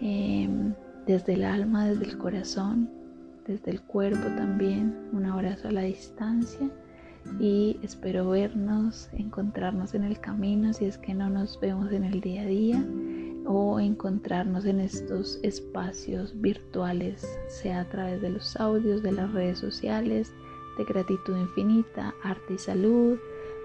em, 0.00 0.74
desde 1.06 1.34
el 1.34 1.44
alma, 1.44 1.86
desde 1.88 2.06
el 2.06 2.18
corazón, 2.18 2.88
desde 3.46 3.70
el 3.70 3.82
cuerpo 3.82 4.26
también, 4.36 4.94
un 5.12 5.26
abrazo 5.26 5.68
a 5.68 5.72
la 5.72 5.82
distancia 5.82 6.70
y 7.38 7.78
espero 7.82 8.30
vernos, 8.30 9.10
encontrarnos 9.12 9.94
en 9.94 10.04
el 10.04 10.18
camino 10.20 10.72
si 10.72 10.86
es 10.86 10.98
que 10.98 11.14
no 11.14 11.28
nos 11.28 11.60
vemos 11.60 11.92
en 11.92 12.04
el 12.04 12.20
día 12.20 12.42
a 12.42 12.46
día 12.46 12.84
o 13.46 13.78
encontrarnos 13.80 14.64
en 14.64 14.80
estos 14.80 15.38
espacios 15.42 16.40
virtuales, 16.40 17.26
sea 17.48 17.80
a 17.80 17.88
través 17.88 18.20
de 18.22 18.30
los 18.30 18.56
audios, 18.56 19.02
de 19.02 19.12
las 19.12 19.32
redes 19.32 19.58
sociales, 19.58 20.32
de 20.78 20.84
gratitud 20.84 21.36
infinita, 21.36 22.14
arte 22.22 22.54
y 22.54 22.58
salud, 22.58 23.18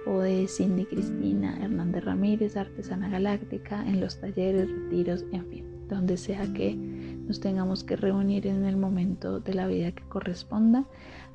o 0.06 0.20
de 0.20 0.48
Cindy 0.48 0.86
Cristina 0.86 1.58
Hernández 1.62 2.04
Ramírez, 2.04 2.58
Artesana 2.58 3.10
Galáctica, 3.10 3.86
en 3.88 4.00
los 4.00 4.20
talleres, 4.20 4.70
retiros, 4.70 5.26
en 5.32 5.46
fin, 5.48 5.66
donde 5.88 6.18
sea 6.18 6.52
que 6.54 6.76
nos 6.76 7.40
tengamos 7.40 7.84
que 7.84 7.96
reunir 7.96 8.48
en 8.48 8.66
el 8.66 8.78
momento 8.78 9.40
de 9.40 9.54
la 9.54 9.68
vida 9.68 9.92
que 9.92 10.04
corresponda. 10.04 10.86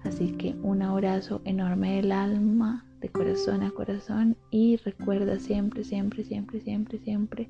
Así 0.02 0.32
que 0.32 0.54
un 0.62 0.82
abrazo 0.82 1.40
enorme 1.44 1.96
del 1.96 2.12
alma, 2.12 2.84
de 3.00 3.08
corazón 3.08 3.62
a 3.62 3.70
corazón 3.70 4.36
y 4.50 4.76
recuerda 4.76 5.38
siempre, 5.38 5.84
siempre, 5.84 6.24
siempre, 6.24 6.60
siempre, 6.60 6.98
siempre 6.98 7.48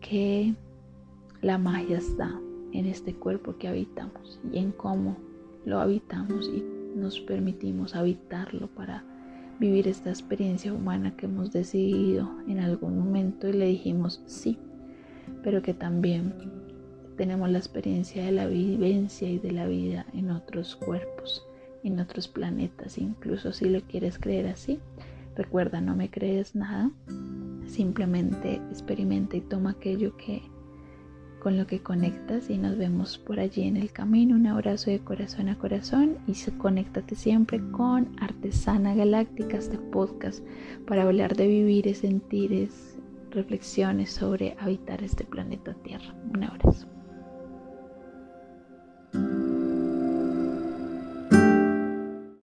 que 0.00 0.54
la 1.42 1.58
magia 1.58 1.98
está 1.98 2.38
en 2.72 2.86
este 2.86 3.14
cuerpo 3.14 3.56
que 3.58 3.68
habitamos 3.68 4.40
y 4.52 4.58
en 4.58 4.72
cómo 4.72 5.16
lo 5.64 5.80
habitamos 5.80 6.48
y 6.48 6.64
nos 6.96 7.20
permitimos 7.20 7.94
habitarlo 7.94 8.68
para 8.68 9.04
vivir 9.58 9.88
esta 9.88 10.10
experiencia 10.10 10.72
humana 10.72 11.16
que 11.16 11.26
hemos 11.26 11.52
decidido 11.52 12.30
en 12.48 12.60
algún 12.60 12.98
momento 12.98 13.48
y 13.48 13.52
le 13.52 13.66
dijimos 13.66 14.22
sí, 14.26 14.58
pero 15.42 15.62
que 15.62 15.74
también 15.74 16.34
tenemos 17.16 17.50
la 17.50 17.58
experiencia 17.58 18.24
de 18.24 18.32
la 18.32 18.46
vivencia 18.46 19.28
y 19.28 19.38
de 19.38 19.52
la 19.52 19.66
vida 19.66 20.06
en 20.14 20.30
otros 20.30 20.76
cuerpos, 20.76 21.46
en 21.84 22.00
otros 22.00 22.28
planetas, 22.28 22.96
incluso 22.96 23.52
si 23.52 23.68
lo 23.68 23.82
quieres 23.82 24.18
creer 24.18 24.46
así. 24.46 24.80
Recuerda, 25.36 25.80
no 25.82 25.94
me 25.94 26.10
crees 26.10 26.54
nada, 26.54 26.90
simplemente 27.70 28.56
experimenta 28.70 29.36
y 29.36 29.40
toma 29.40 29.70
aquello 29.70 30.16
que 30.16 30.42
con 31.40 31.56
lo 31.56 31.66
que 31.66 31.80
conectas 31.80 32.50
y 32.50 32.58
nos 32.58 32.76
vemos 32.76 33.18
por 33.18 33.40
allí 33.40 33.62
en 33.62 33.76
el 33.76 33.90
camino. 33.92 34.36
Un 34.36 34.46
abrazo 34.46 34.90
de 34.90 35.00
corazón 35.00 35.48
a 35.48 35.58
corazón 35.58 36.18
y 36.26 36.34
conéctate 36.58 37.14
siempre 37.14 37.60
con 37.72 38.14
Artesana 38.20 38.94
Galáctica, 38.94 39.56
este 39.56 39.78
podcast 39.78 40.44
para 40.86 41.02
hablar 41.02 41.34
de 41.34 41.48
vivir, 41.48 41.92
sentires, 41.94 42.98
reflexiones 43.30 44.10
sobre 44.10 44.54
habitar 44.60 45.02
este 45.02 45.24
planeta 45.24 45.74
Tierra. 45.82 46.14
Un 46.32 46.44
abrazo. 46.44 46.99